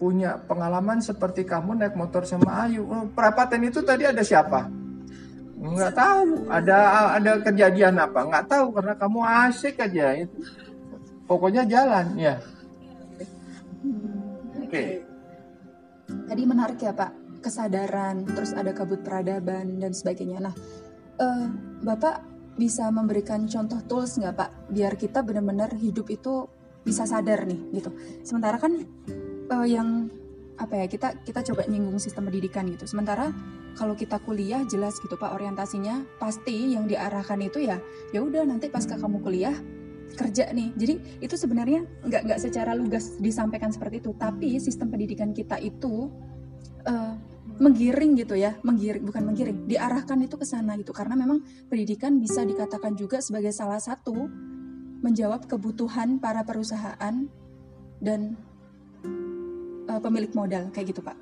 punya 0.00 0.40
pengalaman 0.48 1.04
seperti 1.04 1.44
kamu 1.44 1.76
naik 1.76 1.92
motor 1.92 2.24
sama 2.24 2.64
Ayu. 2.64 2.88
Oh, 2.88 3.04
perapatan 3.12 3.68
itu 3.68 3.84
tadi 3.84 4.08
ada 4.08 4.24
siapa? 4.24 4.64
Nggak 5.60 5.92
tahu. 5.92 6.48
Ada 6.48 6.78
ada 7.20 7.32
kejadian 7.44 8.00
apa? 8.00 8.24
Nggak 8.24 8.46
tahu 8.48 8.66
karena 8.72 8.94
kamu 8.96 9.20
asik 9.44 9.76
aja 9.76 10.16
itu. 10.16 10.40
Pokoknya 11.28 11.68
jalan 11.68 12.16
ya. 12.16 12.40
Oke. 14.64 15.04
Tadi 16.08 16.42
menarik 16.48 16.80
ya 16.80 16.96
Pak, 16.96 17.42
kesadaran, 17.44 18.24
terus 18.24 18.56
ada 18.56 18.72
kabut 18.72 19.04
peradaban 19.04 19.78
dan 19.78 19.92
sebagainya. 19.94 20.42
Nah, 20.42 20.54
eh, 21.20 21.46
Bapak 21.84 22.24
bisa 22.58 22.88
memberikan 22.90 23.46
contoh 23.46 23.78
tools 23.86 24.18
nggak 24.18 24.34
Pak, 24.34 24.50
biar 24.74 24.98
kita 24.98 25.22
benar-benar 25.22 25.76
hidup 25.78 26.10
itu 26.10 26.50
bisa 26.82 27.04
sadar 27.06 27.46
nih 27.46 27.60
gitu. 27.78 27.94
Sementara 28.26 28.58
kan 28.58 28.74
eh, 29.50 29.66
yang 29.68 30.08
apa 30.60 30.76
ya 30.76 30.86
kita 30.92 31.24
kita 31.24 31.40
coba 31.52 31.64
nyinggung 31.66 31.96
sistem 31.96 32.28
pendidikan 32.28 32.68
gitu. 32.68 32.84
Sementara 32.84 33.32
kalau 33.74 33.96
kita 33.96 34.20
kuliah 34.20 34.60
jelas 34.68 35.00
gitu 35.00 35.16
Pak 35.16 35.32
orientasinya 35.32 36.04
pasti 36.20 36.76
yang 36.76 36.84
diarahkan 36.84 37.40
itu 37.40 37.64
ya 37.64 37.80
ya 38.12 38.20
udah 38.20 38.44
nanti 38.44 38.68
pas 38.68 38.84
kamu 38.84 39.24
kuliah 39.24 39.56
kerja 40.14 40.52
nih. 40.52 40.76
Jadi 40.76 40.94
itu 41.24 41.34
sebenarnya 41.38 41.86
nggak 42.04 42.22
nggak 42.28 42.40
secara 42.42 42.76
lugas 42.76 43.16
disampaikan 43.16 43.72
seperti 43.72 44.04
itu, 44.04 44.12
tapi 44.18 44.60
sistem 44.60 44.92
pendidikan 44.92 45.32
kita 45.32 45.56
itu 45.62 46.12
eh, 46.84 47.14
menggiring 47.56 48.20
gitu 48.20 48.36
ya, 48.36 48.56
menggiring 48.60 49.04
bukan 49.04 49.22
menggiring, 49.32 49.58
diarahkan 49.64 50.18
itu 50.20 50.36
ke 50.36 50.44
sana 50.44 50.76
gitu 50.76 50.92
karena 50.92 51.16
memang 51.16 51.40
pendidikan 51.72 52.20
bisa 52.20 52.44
dikatakan 52.44 52.96
juga 53.00 53.24
sebagai 53.24 53.52
salah 53.54 53.80
satu 53.80 54.28
menjawab 55.00 55.48
kebutuhan 55.48 56.20
para 56.20 56.44
perusahaan 56.44 57.24
dan 58.00 58.36
eh, 59.90 60.00
pemilik 60.00 60.30
modal 60.32 60.70
kayak 60.70 60.94
gitu 60.94 61.02
Pak. 61.02 61.18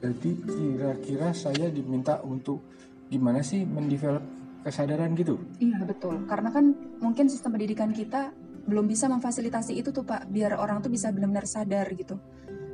Jadi 0.00 0.30
kira-kira 0.48 1.34
saya 1.36 1.68
diminta 1.68 2.24
untuk 2.24 2.64
gimana 3.12 3.44
sih 3.44 3.68
mendevelop 3.68 4.24
kesadaran 4.64 5.12
gitu? 5.12 5.36
Iya 5.60 5.84
betul, 5.84 6.24
karena 6.24 6.48
kan 6.48 6.72
mungkin 7.00 7.28
sistem 7.28 7.56
pendidikan 7.56 7.92
kita 7.92 8.32
belum 8.64 8.88
bisa 8.88 9.08
memfasilitasi 9.08 9.76
itu 9.76 9.90
tuh 9.92 10.04
Pak, 10.04 10.28
biar 10.28 10.56
orang 10.56 10.80
tuh 10.80 10.92
bisa 10.92 11.12
benar-benar 11.12 11.44
sadar 11.48 11.88
gitu. 11.92 12.16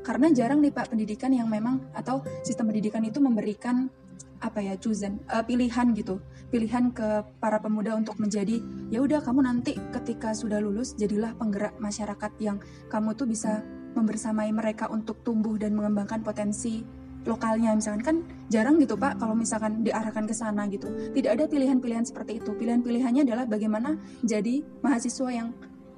Karena 0.06 0.30
jarang 0.30 0.62
nih 0.62 0.70
Pak 0.70 0.94
pendidikan 0.94 1.35
yang 1.35 1.50
memang 1.50 1.82
atau 1.90 2.22
sistem 2.46 2.70
pendidikan 2.70 3.02
itu 3.02 3.18
memberikan 3.18 3.90
apa 4.38 4.61
ya 4.61 4.76
chosen 4.76 5.18
eh, 5.26 5.42
pilihan 5.42 5.90
gitu, 5.96 6.22
pilihan 6.52 6.92
ke 6.92 7.26
para 7.40 7.59
pemuda 7.59 7.96
untuk 7.96 8.20
menjadi 8.20 8.61
ya 8.92 9.02
udah 9.02 9.18
kamu 9.24 9.42
nanti 9.42 9.74
ketika 9.90 10.30
sudah 10.37 10.62
lulus 10.62 10.94
jadilah 10.94 11.35
penggerak 11.35 11.74
masyarakat 11.80 12.32
yang 12.38 12.61
kamu 12.92 13.16
tuh 13.16 13.26
bisa 13.26 13.64
membersamai 13.96 14.52
mereka 14.52 14.92
untuk 14.92 15.24
tumbuh 15.24 15.56
dan 15.56 15.72
mengembangkan 15.72 16.20
potensi 16.20 16.85
lokalnya 17.26 17.74
misalkan 17.74 18.02
kan 18.06 18.16
jarang 18.46 18.78
gitu 18.78 18.94
Pak 18.94 19.18
kalau 19.18 19.35
misalkan 19.35 19.82
diarahkan 19.82 20.30
ke 20.30 20.35
sana 20.37 20.70
gitu. 20.70 20.87
Tidak 21.11 21.26
ada 21.26 21.44
pilihan-pilihan 21.50 22.06
seperti 22.06 22.38
itu. 22.38 22.54
Pilihan-pilihannya 22.54 23.26
adalah 23.26 23.44
bagaimana 23.50 23.98
jadi 24.22 24.62
mahasiswa 24.80 25.28
yang 25.35 25.50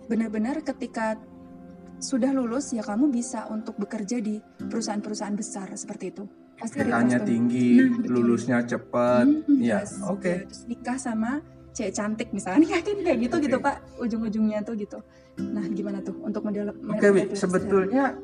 benar-benar 0.08 0.64
ketika 0.64 1.20
sudah 2.00 2.32
lulus 2.32 2.72
ya 2.72 2.80
kamu 2.80 3.12
bisa 3.12 3.44
untuk 3.52 3.76
bekerja 3.76 4.22
di 4.24 4.40
perusahaan-perusahaan 4.40 5.36
besar 5.36 5.68
seperti 5.76 6.16
itu. 6.16 6.24
Pasti 6.58 6.82
tinggi, 7.22 7.78
Nah, 7.78 8.02
betul. 8.02 8.14
lulusnya 8.18 8.58
cepat. 8.66 9.30
Hmm, 9.30 9.62
ya, 9.62 9.84
yes. 9.84 10.02
oke. 10.02 10.48
Terus 10.50 10.62
nikah 10.66 10.98
sama 10.98 11.38
cewek 11.78 11.94
cantik 11.94 12.28
misalnya 12.34 12.66
kan 12.82 12.98
kayak 12.98 13.18
gitu 13.22 13.36
gitu 13.38 13.56
Oke. 13.62 13.66
Pak 13.70 13.76
ujung-ujungnya 14.02 14.58
tuh 14.66 14.74
gitu. 14.74 14.98
Nah 15.38 15.64
gimana 15.70 16.02
tuh 16.02 16.18
untuk 16.26 16.42
model 16.42 16.74
Oke, 16.90 17.06
Wi, 17.14 17.22
sebetulnya 17.38 18.18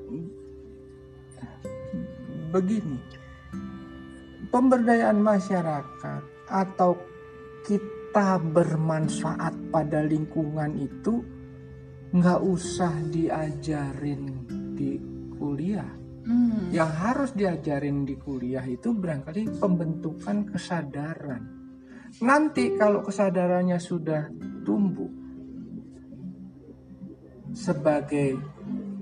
begini. 2.50 2.98
Pemberdayaan 4.50 5.18
masyarakat 5.18 6.22
atau 6.46 6.94
kita 7.66 8.38
bermanfaat 8.38 9.74
pada 9.74 10.06
lingkungan 10.06 10.78
itu 10.78 11.26
nggak 12.14 12.40
usah 12.46 12.94
diajarin 13.10 14.46
di 14.78 15.02
kuliah. 15.34 15.90
Hmm, 16.24 16.70
Yang 16.70 16.90
harus 17.02 17.30
diajarin 17.34 18.06
di 18.06 18.14
kuliah 18.14 18.62
itu 18.62 18.94
barangkali 18.94 19.58
pembentukan 19.58 20.46
kesadaran. 20.54 21.63
Nanti 22.22 22.78
kalau 22.78 23.02
kesadarannya 23.02 23.82
sudah 23.82 24.30
tumbuh 24.62 25.10
sebagai 27.50 28.38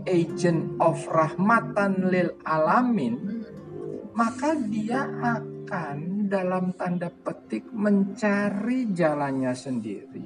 agent 0.08 0.80
of 0.80 0.96
rahmatan 1.08 2.08
lil 2.08 2.32
alamin, 2.48 3.44
maka 4.16 4.56
dia 4.56 5.08
akan 5.08 6.28
dalam 6.28 6.72
tanda 6.72 7.12
petik 7.12 7.68
mencari 7.72 8.88
jalannya 8.92 9.52
sendiri. 9.52 10.24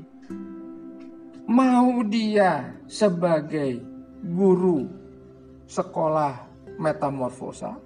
Mau 1.47 2.03
dia 2.07 2.75
sebagai 2.91 3.79
guru 4.23 4.83
sekolah 5.67 6.35
metamorfosa 6.79 7.86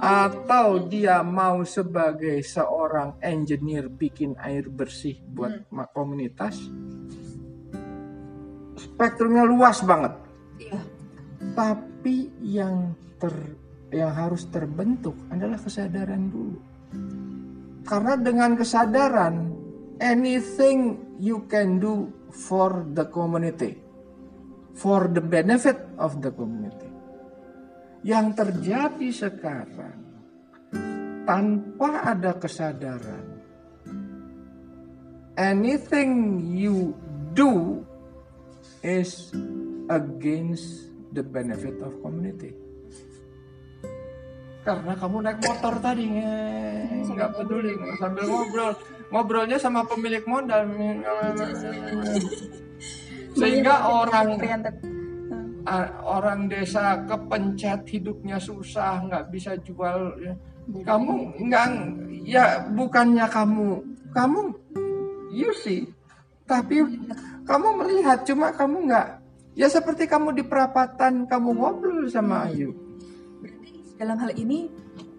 atau 0.00 0.88
dia 0.88 1.20
mau 1.20 1.60
sebagai 1.68 2.40
seorang 2.40 3.20
engineer 3.20 3.92
bikin 3.92 4.32
air 4.40 4.72
bersih 4.72 5.20
buat 5.28 5.68
ma- 5.68 5.88
komunitas? 5.92 6.56
Spektrumnya 8.80 9.44
luas 9.44 9.84
banget. 9.84 10.14
Iya. 10.60 10.80
tapi 11.56 12.28
yang 12.44 12.92
ter 13.16 13.32
yang 13.88 14.12
harus 14.12 14.44
terbentuk 14.52 15.16
adalah 15.32 15.56
kesadaran 15.56 16.28
dulu. 16.28 16.60
Karena 17.80 18.14
dengan 18.20 18.60
kesadaran 18.60 19.56
anything 20.04 21.00
you 21.16 21.48
can 21.48 21.80
do 21.80 22.12
for 22.28 22.84
the 22.92 23.08
community 23.08 23.80
for 24.74 25.10
the 25.10 25.20
benefit 25.20 25.76
of 25.98 26.22
the 26.22 26.30
community 26.30 26.89
yang 28.00 28.32
terjadi 28.32 29.08
sekarang 29.12 29.98
tanpa 31.28 32.16
ada 32.16 32.32
kesadaran 32.40 33.30
anything 35.40 36.40
you 36.52 36.92
do 37.32 37.80
is 38.84 39.32
against 39.88 40.92
the 41.16 41.24
benefit 41.24 41.80
of 41.80 41.96
community. 42.04 42.52
Karena 44.60 44.92
kamu 44.92 45.16
naik 45.24 45.40
motor 45.40 45.74
tadi 45.80 46.04
nggak 47.08 47.30
peduli 47.32 47.72
sambil 47.96 48.24
ngobrol. 48.28 48.72
Ngobrolnya 49.10 49.58
sama 49.58 49.82
pemilik 49.88 50.22
modal 50.28 50.70
sehingga 53.34 53.74
orang 53.88 54.38
Oriented. 54.38 54.76
a- 54.76 54.99
orang 56.04 56.48
desa 56.48 57.04
kepencet 57.04 57.84
hidupnya 57.88 58.40
susah 58.40 59.04
nggak 59.06 59.24
bisa 59.32 59.56
jual 59.60 60.16
ya. 60.20 60.34
kamu 60.86 61.34
nggak 61.48 61.66
ya 62.24 62.64
bukannya 62.70 63.26
kamu 63.28 63.82
kamu 64.14 64.42
you 65.32 65.50
see 65.56 65.86
tapi 66.48 66.82
kamu 67.46 67.68
melihat 67.82 68.26
cuma 68.26 68.50
kamu 68.50 68.90
nggak 68.90 69.20
ya 69.54 69.66
seperti 69.70 70.06
kamu 70.06 70.34
di 70.34 70.42
perapatan 70.46 71.26
kamu 71.26 71.48
ngobrol 71.52 72.06
sama 72.08 72.48
Ayu. 72.50 72.74
Dalam 74.00 74.16
hal 74.16 74.32
ini 74.38 74.72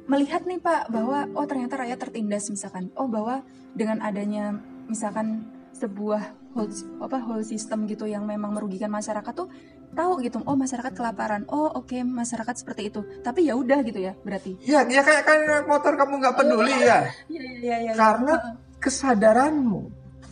melihat 0.10 0.44
nih 0.50 0.58
Pak 0.58 0.90
bahwa 0.90 1.30
oh 1.38 1.46
ternyata 1.46 1.78
rakyat 1.78 2.00
tertindas 2.02 2.50
misalkan. 2.50 2.90
Oh 2.98 3.06
bahwa 3.06 3.46
dengan 3.78 4.02
adanya 4.02 4.58
misalkan 4.90 5.46
sebuah 5.78 6.41
whole 6.52 6.72
apa 7.00 7.18
whole 7.24 7.44
system 7.44 7.88
gitu 7.88 8.04
yang 8.08 8.28
memang 8.28 8.52
merugikan 8.52 8.92
masyarakat 8.92 9.32
tuh 9.32 9.48
tahu 9.92 10.24
gitu 10.24 10.40
oh 10.48 10.56
masyarakat 10.56 10.92
kelaparan 10.96 11.44
oh 11.52 11.68
oke 11.68 11.92
okay, 11.92 12.02
masyarakat 12.04 12.56
seperti 12.56 12.92
itu. 12.92 13.02
Tapi 13.24 13.48
ya 13.48 13.54
udah 13.56 13.80
gitu 13.84 14.00
ya 14.00 14.14
berarti. 14.24 14.60
Ya 14.64 14.84
ya 14.88 15.02
kayak 15.04 15.24
kayak 15.28 15.64
motor 15.68 15.94
kamu 15.96 16.14
nggak 16.20 16.36
peduli 16.36 16.74
oh, 16.76 16.80
ya. 16.80 17.00
Iya, 17.28 17.50
iya, 17.62 17.76
iya, 17.88 17.92
karena 17.96 18.34
kesadaranmu 18.82 19.82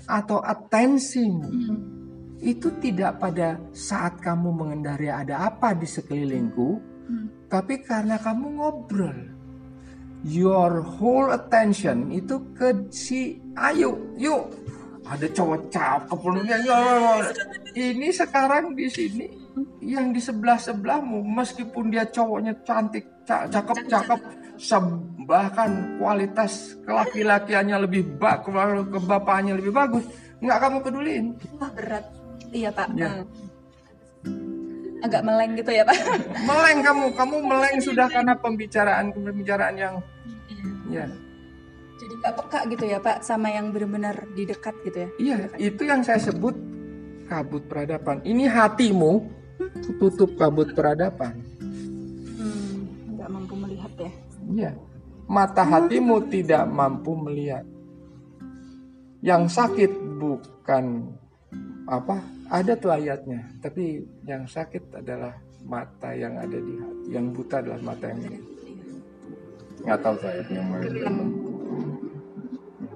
atau 0.10 0.42
atensimu 0.42 1.46
hmm. 1.46 1.78
itu 2.42 2.74
tidak 2.82 3.22
pada 3.22 3.62
saat 3.78 4.18
kamu 4.18 4.50
mengendari 4.50 5.06
ada 5.06 5.46
apa 5.46 5.78
di 5.78 5.86
sekelilingku 5.86 6.70
hmm. 7.06 7.48
tapi 7.52 7.84
karena 7.84 8.20
kamu 8.20 8.60
ngobrol. 8.60 9.20
Your 10.20 10.84
whole 10.84 11.32
attention 11.32 12.12
itu 12.12 12.52
ke 12.52 12.92
si 12.92 13.40
ayo 13.56 14.12
yuk 14.20 14.52
ada 15.10 15.26
cowok 15.26 15.60
cakep 15.74 16.20
ini 17.74 18.08
sekarang 18.14 18.78
di 18.78 18.86
sini 18.86 19.26
yang 19.82 20.14
di 20.14 20.22
sebelah 20.22 20.62
sebelahmu 20.62 21.26
meskipun 21.26 21.90
dia 21.90 22.06
cowoknya 22.06 22.54
cantik 22.62 23.10
cakep 23.26 23.90
cakep 23.90 24.20
bahkan 25.26 25.98
kualitas 25.98 26.78
kelaki-lakiannya 26.86 27.90
lebih 27.90 28.06
bagus 28.22 28.54
ke 28.90 29.00
bapaknya 29.02 29.58
lebih 29.58 29.74
bagus 29.74 30.06
nggak 30.40 30.60
kamu 30.60 30.78
peduliin. 30.84 31.26
Wah, 31.60 31.72
berat. 31.76 32.06
Iya 32.50 32.70
pak. 32.74 32.88
Ya. 32.96 33.24
agak 35.00 35.24
meleng 35.24 35.56
gitu 35.56 35.72
ya 35.72 35.88
pak. 35.88 35.96
Meleng 36.44 36.80
kamu. 36.84 37.06
Kamu 37.16 37.36
meleng 37.44 37.78
sudah 37.80 38.08
karena 38.12 38.36
pembicaraan 38.36 39.16
pembicaraan 39.16 39.76
yang 39.80 39.96
ya. 40.92 41.08
jadi 41.08 41.29
nggak 42.20 42.34
peka 42.36 42.60
gitu 42.68 42.84
ya 42.84 43.00
pak 43.00 43.24
sama 43.24 43.48
yang 43.48 43.72
benar-benar 43.72 44.28
di 44.36 44.44
dekat 44.44 44.76
gitu 44.84 44.98
ya 44.98 45.10
iya 45.20 45.38
itu 45.56 45.82
yang 45.88 46.04
saya 46.04 46.20
sebut 46.20 46.56
kabut 47.32 47.64
peradaban 47.72 48.20
ini 48.28 48.44
hatimu 48.46 49.40
tutup 50.00 50.36
kabut 50.40 50.72
peradaban. 50.72 51.36
Hmm, 52.40 52.88
nggak 53.16 53.30
mampu 53.30 53.54
melihat 53.60 53.92
ya? 54.00 54.12
Iya, 54.50 54.72
mata 55.28 55.64
hatimu 55.64 56.32
tidak 56.32 56.64
mampu 56.70 57.12
melihat. 57.16 57.66
Yang 59.20 59.44
sakit 59.60 59.92
bukan 60.18 61.12
apa? 61.92 62.24
Ada 62.50 62.74
tuh 62.80 62.90
ayatnya, 62.96 63.46
tapi 63.62 64.02
yang 64.26 64.50
sakit 64.50 65.04
adalah 65.04 65.38
mata 65.68 66.10
yang 66.18 66.34
ada 66.40 66.58
di 66.58 66.74
hati. 66.82 67.08
Yang 67.14 67.26
buta 67.36 67.56
adalah 67.62 67.82
mata 67.84 68.06
yang 68.10 68.22
nggak 69.80 70.00
tahu 70.04 70.16
saya 70.20 70.44
yang 70.52 70.68
mana 70.68 70.88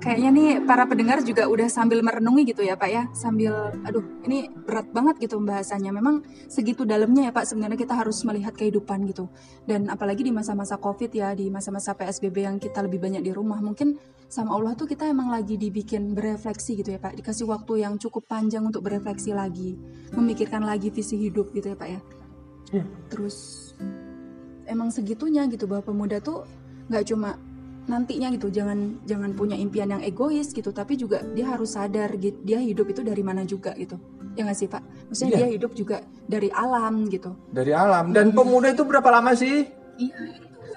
kayaknya 0.04 0.30
nih 0.36 0.50
para 0.68 0.84
pendengar 0.84 1.24
juga 1.24 1.48
udah 1.48 1.72
sambil 1.72 2.04
merenungi 2.04 2.52
gitu 2.52 2.60
ya 2.68 2.76
Pak 2.76 2.90
ya. 2.92 3.04
Sambil 3.16 3.56
aduh 3.88 4.04
ini 4.28 4.52
berat 4.52 4.92
banget 4.92 5.16
gitu 5.24 5.40
pembahasannya. 5.40 5.96
Memang 5.96 6.28
segitu 6.52 6.84
dalamnya 6.84 7.30
ya 7.30 7.32
Pak 7.32 7.48
sebenarnya 7.48 7.80
kita 7.80 7.96
harus 7.96 8.20
melihat 8.28 8.52
kehidupan 8.52 9.08
gitu. 9.08 9.32
Dan 9.64 9.88
apalagi 9.88 10.28
di 10.28 10.36
masa-masa 10.36 10.76
COVID 10.76 11.12
ya 11.16 11.32
di 11.32 11.48
masa-masa 11.48 11.96
PSBB 11.96 12.44
yang 12.44 12.60
kita 12.60 12.84
lebih 12.84 13.00
banyak 13.00 13.24
di 13.24 13.32
rumah 13.32 13.64
mungkin 13.64 13.96
sama 14.28 14.60
Allah 14.60 14.76
tuh 14.76 14.92
kita 14.92 15.08
emang 15.08 15.32
lagi 15.32 15.56
dibikin 15.56 16.12
berefleksi 16.12 16.84
gitu 16.84 16.92
ya 16.92 17.00
Pak. 17.00 17.16
Dikasih 17.24 17.48
waktu 17.48 17.88
yang 17.88 17.96
cukup 17.96 18.28
panjang 18.28 18.68
untuk 18.68 18.84
berefleksi 18.84 19.32
lagi 19.32 19.80
memikirkan 20.12 20.68
lagi 20.68 20.92
visi 20.92 21.16
hidup 21.16 21.56
gitu 21.56 21.72
ya 21.72 21.78
Pak 21.80 21.90
ya. 21.90 22.02
Hmm. 22.74 22.90
terus 23.06 23.70
emang 24.66 24.90
segitunya 24.90 25.46
gitu 25.46 25.70
bahwa 25.70 25.86
pemuda 25.94 26.18
tuh 26.18 26.42
nggak 26.90 27.06
cuma 27.06 27.38
nantinya 27.84 28.32
gitu 28.32 28.48
jangan 28.48 29.04
jangan 29.04 29.36
punya 29.36 29.60
impian 29.60 29.92
yang 29.92 30.04
egois 30.04 30.56
gitu 30.56 30.72
tapi 30.72 30.96
juga 30.96 31.20
dia 31.36 31.52
harus 31.52 31.76
sadar 31.76 32.16
gitu, 32.16 32.40
dia 32.40 32.64
hidup 32.64 32.88
itu 32.88 33.04
dari 33.04 33.24
mana 33.26 33.44
juga 33.44 33.76
gitu. 33.76 34.00
Ya 34.34 34.48
nggak 34.48 34.58
sih 34.58 34.68
pak? 34.72 34.82
Maksudnya 35.12 35.32
iya. 35.36 35.40
dia 35.44 35.50
hidup 35.60 35.72
juga 35.76 35.98
dari 36.26 36.50
alam 36.50 37.06
gitu. 37.12 37.36
Dari 37.52 37.76
alam. 37.76 38.16
Dan 38.16 38.32
pemuda 38.32 38.72
itu 38.72 38.88
berapa 38.88 39.10
lama 39.12 39.36
sih? 39.36 39.68
Iya. 40.00 40.18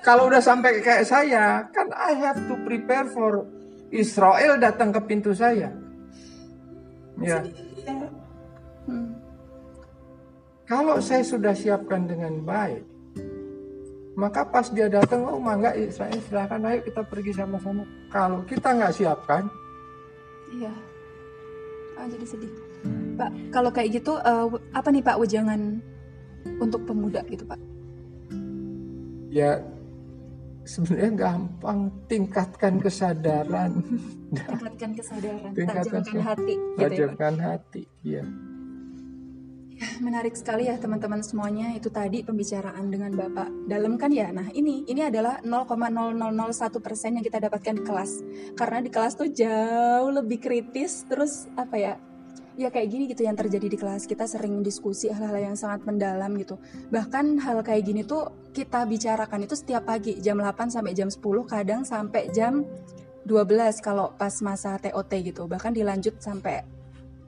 Kalau 0.03 0.31
udah 0.31 0.43
sampai 0.43 0.83
kayak 0.83 1.07
saya 1.07 1.67
kan 1.71 1.91
I 1.95 2.15
have 2.19 2.39
to 2.47 2.55
prepare 2.67 3.07
for 3.11 3.47
Israel 3.91 4.59
datang 4.59 4.91
ke 4.91 5.01
pintu 5.07 5.31
saya. 5.33 5.73
Ya 7.17 7.41
hmm. 8.87 9.11
kalau 10.69 11.01
saya 11.01 11.25
sudah 11.25 11.57
siapkan 11.57 12.05
dengan 12.05 12.45
baik 12.45 12.96
maka 14.17 14.49
pas 14.49 14.65
dia 14.73 14.89
datang, 14.89 15.29
oh 15.29 15.37
mangga 15.37 15.77
Israel 15.77 16.17
silahkan 16.25 16.61
ayo 16.65 16.81
kita 16.81 17.05
pergi 17.05 17.37
sama-sama. 17.37 17.85
Kalau 18.09 18.41
kita 18.49 18.73
nggak 18.73 18.97
siapkan, 18.97 19.45
iya, 20.57 20.73
ah, 22.01 22.09
jadi 22.09 22.25
sedih. 22.25 22.53
Pak, 23.21 23.31
kalau 23.53 23.69
kayak 23.69 24.01
gitu 24.01 24.17
uh, 24.17 24.49
apa 24.73 24.89
nih 24.89 25.05
Pak 25.05 25.21
wejangan 25.21 25.85
untuk 26.57 26.89
pemuda 26.89 27.21
gitu 27.29 27.45
Pak? 27.45 27.61
Ya 29.29 29.61
sebenarnya 30.65 31.13
gampang 31.13 31.93
tingkatkan 32.09 32.81
kesadaran. 32.81 33.73
Tingkatkan 34.37 34.91
kesadaran, 34.97 35.51
tingkatkan 35.55 36.03
tajamkan 36.03 36.21
hati. 36.25 36.55
Gitu 36.57 36.81
ya, 36.83 36.89
tajamkan 36.89 37.35
ya, 37.37 37.43
hati, 37.47 37.83
Menarik 39.77 40.33
sekali 40.33 40.73
ya 40.73 40.81
teman-teman 40.81 41.21
semuanya 41.21 41.77
itu 41.77 41.93
tadi 41.93 42.25
pembicaraan 42.25 42.89
dengan 42.89 43.13
Bapak 43.13 43.69
dalam 43.69 44.01
kan 44.01 44.09
ya. 44.09 44.33
Nah 44.33 44.49
ini 44.57 44.89
ini 44.89 45.05
adalah 45.05 45.45
0,0001 45.45 46.81
persen 46.81 47.21
yang 47.21 47.25
kita 47.25 47.45
dapatkan 47.45 47.77
di 47.77 47.85
kelas. 47.85 48.25
Karena 48.57 48.81
di 48.81 48.89
kelas 48.89 49.21
tuh 49.21 49.29
jauh 49.29 50.09
lebih 50.09 50.41
kritis. 50.41 51.05
Terus 51.05 51.45
apa 51.61 51.77
ya? 51.77 51.95
Ya 52.57 52.73
kayak 52.73 52.89
gini 52.89 53.05
gitu 53.13 53.29
yang 53.29 53.37
terjadi 53.37 53.69
di 53.69 53.77
kelas. 53.77 54.09
Kita 54.09 54.25
sering 54.25 54.65
diskusi 54.65 55.13
hal-hal 55.13 55.53
yang 55.53 55.57
sangat 55.61 55.85
mendalam 55.85 56.33
gitu. 56.41 56.57
Bahkan 56.89 57.45
hal 57.45 57.61
kayak 57.61 57.85
gini 57.85 58.01
tuh 58.01 58.33
kita 58.57 58.89
bicarakan 58.89 59.45
itu 59.45 59.53
setiap 59.61 59.85
pagi 59.85 60.17
jam 60.25 60.41
8 60.41 60.73
sampai 60.73 60.97
jam 60.97 61.13
10 61.13 61.21
kadang 61.45 61.85
sampai 61.85 62.33
jam 62.33 62.65
12 63.29 63.85
kalau 63.85 64.17
pas 64.17 64.33
masa 64.41 64.81
TOT 64.81 65.13
gitu. 65.21 65.45
Bahkan 65.45 65.77
dilanjut 65.77 66.17
sampai 66.17 66.76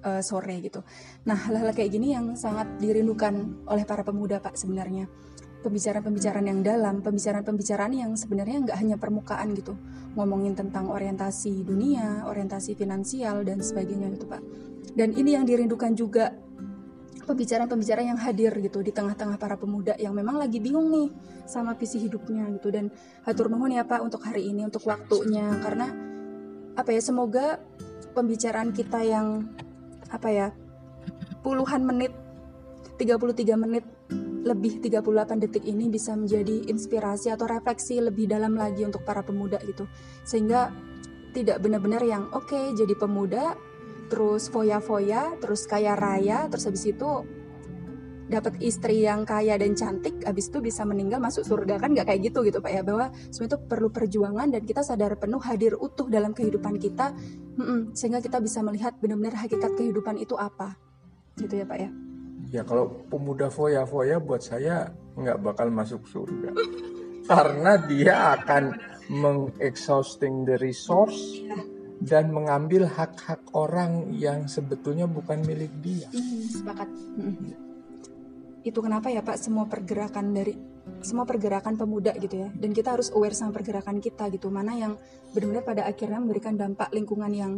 uh, 0.04 0.22
sore 0.22 0.58
gitu. 0.62 0.84
Nah, 1.26 1.34
hal-hal 1.34 1.74
kayak 1.74 1.90
gini 1.90 2.14
yang 2.14 2.34
sangat 2.34 2.78
dirindukan 2.78 3.64
oleh 3.66 3.84
para 3.88 4.02
pemuda 4.02 4.38
Pak 4.42 4.58
sebenarnya. 4.58 5.10
Pembicaraan-pembicaraan 5.58 6.46
yang 6.46 6.60
dalam, 6.62 7.02
pembicaraan-pembicaraan 7.02 7.90
yang 7.90 8.12
sebenarnya 8.14 8.62
nggak 8.62 8.78
hanya 8.78 8.96
permukaan 8.96 9.58
gitu. 9.58 9.74
Ngomongin 10.14 10.54
tentang 10.54 10.86
orientasi 10.86 11.66
dunia, 11.66 12.22
orientasi 12.30 12.78
finansial, 12.78 13.42
dan 13.42 13.58
sebagainya 13.58 14.06
gitu 14.14 14.30
Pak. 14.30 14.42
Dan 14.94 15.18
ini 15.18 15.34
yang 15.34 15.42
dirindukan 15.42 15.98
juga 15.98 16.30
pembicaraan-pembicaraan 17.28 18.16
yang 18.16 18.20
hadir 18.20 18.56
gitu 18.56 18.80
di 18.80 18.88
tengah-tengah 18.88 19.36
para 19.36 19.60
pemuda 19.60 19.92
yang 20.00 20.16
memang 20.16 20.40
lagi 20.40 20.64
bingung 20.64 20.88
nih 20.88 21.12
sama 21.44 21.76
visi 21.76 22.00
hidupnya 22.00 22.48
gitu 22.56 22.72
dan 22.72 22.88
hatur 23.28 23.52
nuhun 23.52 23.76
ya 23.76 23.84
Pak 23.84 24.00
untuk 24.00 24.24
hari 24.24 24.48
ini 24.48 24.64
untuk 24.64 24.88
waktunya 24.88 25.44
karena 25.60 25.92
apa 26.72 26.88
ya 26.88 27.04
semoga 27.04 27.60
pembicaraan 28.16 28.72
kita 28.72 29.04
yang 29.04 29.44
apa 30.08 30.28
ya 30.28 30.48
puluhan 31.44 31.84
menit 31.84 32.12
33 32.98 33.54
menit 33.54 33.84
lebih 34.42 34.80
38 34.82 35.44
detik 35.44 35.64
ini 35.68 35.86
bisa 35.92 36.16
menjadi 36.18 36.66
inspirasi 36.66 37.30
atau 37.30 37.46
refleksi 37.46 38.00
lebih 38.02 38.26
dalam 38.26 38.56
lagi 38.58 38.82
untuk 38.82 39.04
para 39.06 39.22
pemuda 39.22 39.60
gitu. 39.62 39.86
Sehingga 40.24 40.72
tidak 41.36 41.62
benar-benar 41.62 42.02
yang 42.02 42.26
oke 42.32 42.48
okay, 42.48 42.72
jadi 42.74 42.96
pemuda 42.96 43.54
terus 44.08 44.48
foya-foya 44.48 45.36
terus 45.38 45.68
kaya 45.68 45.92
raya 45.92 46.48
terus 46.48 46.64
habis 46.64 46.88
itu 46.88 47.28
dapat 48.28 48.60
istri 48.60 49.02
yang 49.02 49.24
kaya 49.24 49.56
dan 49.56 49.72
cantik 49.72 50.20
habis 50.22 50.52
itu 50.52 50.60
bisa 50.60 50.84
meninggal 50.84 51.18
masuk 51.18 51.42
surga. 51.42 51.80
Kan 51.80 51.96
nggak 51.96 52.06
kayak 52.12 52.20
gitu 52.28 52.44
gitu 52.44 52.60
pak 52.60 52.72
ya 52.72 52.84
bahwa 52.84 53.08
semua 53.32 53.48
itu 53.48 53.58
perlu 53.58 53.88
perjuangan 53.88 54.52
dan 54.52 54.62
kita 54.62 54.84
sadar 54.84 55.16
penuh 55.16 55.40
hadir 55.40 55.74
utuh 55.80 56.06
dalam 56.06 56.36
kehidupan 56.36 56.76
kita. 56.76 57.16
Mm 57.58 57.96
sehingga 57.96 58.20
kita 58.20 58.38
bisa 58.38 58.60
melihat 58.60 58.94
benar-benar 59.00 59.40
hakikat 59.40 59.72
kehidupan 59.74 60.20
itu 60.20 60.36
apa. 60.36 60.76
Gitu 61.40 61.56
ya 61.58 61.64
pak 61.64 61.78
ya. 61.80 61.90
Ya 62.48 62.62
kalau 62.64 63.02
pemuda 63.08 63.48
foya-foya 63.48 64.20
buat 64.20 64.44
saya 64.44 64.92
nggak 65.16 65.40
bakal 65.42 65.72
masuk 65.72 66.04
surga. 66.06 66.52
Karena 67.28 67.76
dia 67.84 68.40
akan 68.40 68.72
mengexhausting 69.08 70.48
the 70.48 70.56
resource 70.60 71.44
dan 71.98 72.30
mengambil 72.30 72.86
hak-hak 72.86 73.42
orang 73.52 74.14
yang 74.14 74.46
sebetulnya 74.46 75.04
bukan 75.04 75.42
milik 75.42 75.72
dia. 75.82 76.06
Hmm, 76.14 76.46
sepakat. 76.46 76.88
Itu 78.68 78.84
kenapa 78.84 79.08
ya 79.08 79.24
Pak? 79.24 79.40
Semua 79.40 79.64
pergerakan 79.64 80.36
dari 80.36 80.52
semua 81.00 81.24
pergerakan 81.24 81.80
pemuda 81.80 82.12
gitu 82.20 82.44
ya. 82.44 82.48
Dan 82.52 82.76
kita 82.76 83.00
harus 83.00 83.08
aware 83.16 83.32
sama 83.32 83.56
pergerakan 83.56 83.96
kita 83.96 84.28
gitu. 84.28 84.52
Mana 84.52 84.76
yang 84.76 85.00
benar-benar 85.32 85.64
pada 85.64 85.82
akhirnya 85.88 86.20
memberikan 86.20 86.60
dampak 86.60 86.92
lingkungan 86.92 87.32
yang 87.32 87.52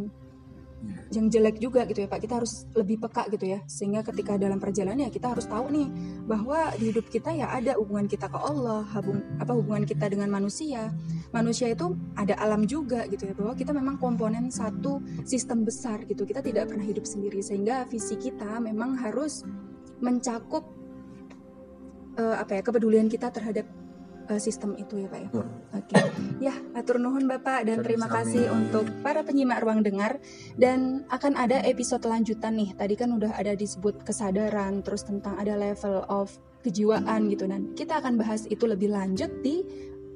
yang 1.12 1.28
jelek 1.28 1.60
juga 1.60 1.84
gitu 1.84 2.04
ya 2.04 2.08
Pak. 2.08 2.20
Kita 2.24 2.40
harus 2.40 2.64
lebih 2.72 3.02
peka 3.04 3.28
gitu 3.28 3.44
ya. 3.44 3.60
Sehingga 3.68 4.00
ketika 4.00 4.40
dalam 4.40 4.56
perjalanan 4.56 5.08
ya 5.08 5.10
kita 5.12 5.34
harus 5.36 5.44
tahu 5.44 5.68
nih 5.68 5.88
bahwa 6.24 6.72
di 6.80 6.94
hidup 6.94 7.06
kita 7.12 7.36
ya 7.36 7.52
ada 7.52 7.76
hubungan 7.76 8.08
kita 8.08 8.32
ke 8.32 8.38
Allah 8.38 8.86
hubung, 8.96 9.20
apa 9.36 9.52
hubungan 9.52 9.84
kita 9.84 10.08
dengan 10.08 10.32
manusia. 10.32 10.88
Manusia 11.36 11.68
itu 11.68 11.92
ada 12.16 12.38
alam 12.40 12.64
juga 12.64 13.04
gitu 13.12 13.28
ya 13.28 13.34
bahwa 13.36 13.52
kita 13.52 13.76
memang 13.76 14.00
komponen 14.00 14.48
satu 14.48 15.04
sistem 15.28 15.68
besar 15.68 16.08
gitu. 16.08 16.24
Kita 16.24 16.40
tidak 16.40 16.72
pernah 16.72 16.86
hidup 16.86 17.04
sendiri. 17.04 17.44
Sehingga 17.44 17.84
visi 17.84 18.16
kita 18.16 18.56
memang 18.62 18.96
harus 18.96 19.44
mencakup 20.00 20.79
uh, 22.20 22.36
apa 22.36 22.60
ya 22.60 22.62
kepedulian 22.62 23.08
kita 23.08 23.32
terhadap 23.32 23.64
uh, 24.28 24.40
sistem 24.40 24.76
itu 24.76 25.00
ya 25.00 25.08
Pak 25.08 25.20
ya. 25.20 25.28
Oke. 25.32 25.44
Okay. 25.90 26.04
Ya, 26.40 26.54
atur 26.76 27.00
nuhun 27.00 27.24
Bapak 27.26 27.64
dan 27.64 27.80
terima 27.80 28.06
kasih 28.06 28.52
untuk 28.52 28.86
para 29.00 29.24
penyimak 29.24 29.64
ruang 29.64 29.80
dengar 29.80 30.20
dan 30.60 31.08
akan 31.08 31.34
ada 31.40 31.64
episode 31.64 32.04
lanjutan 32.04 32.56
nih. 32.56 32.76
Tadi 32.76 32.94
kan 32.94 33.10
udah 33.10 33.32
ada 33.34 33.56
disebut 33.56 34.04
kesadaran 34.04 34.84
terus 34.84 35.04
tentang 35.08 35.40
ada 35.40 35.56
level 35.56 36.04
of 36.06 36.36
kejiwaan 36.60 37.32
gitu 37.32 37.48
dan 37.48 37.72
kita 37.72 38.04
akan 38.04 38.20
bahas 38.20 38.44
itu 38.44 38.68
lebih 38.68 38.92
lanjut 38.92 39.32
di 39.40 39.64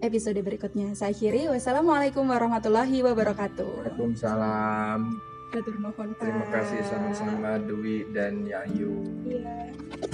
episode 0.05 0.37
berikutnya. 0.45 0.93
Saya 0.93 1.17
akhiri. 1.17 1.49
Wassalamualaikum 1.49 2.29
warahmatullahi 2.29 3.01
wabarakatuh. 3.01 3.69
Waalaikumsalam. 3.85 5.01
Terima 5.55 5.95
kasih 6.51 6.83
sama-sama 6.83 7.63
Dwi 7.63 8.11
dan 8.11 8.43
Yayu. 8.43 9.07
Iya. 9.23 9.71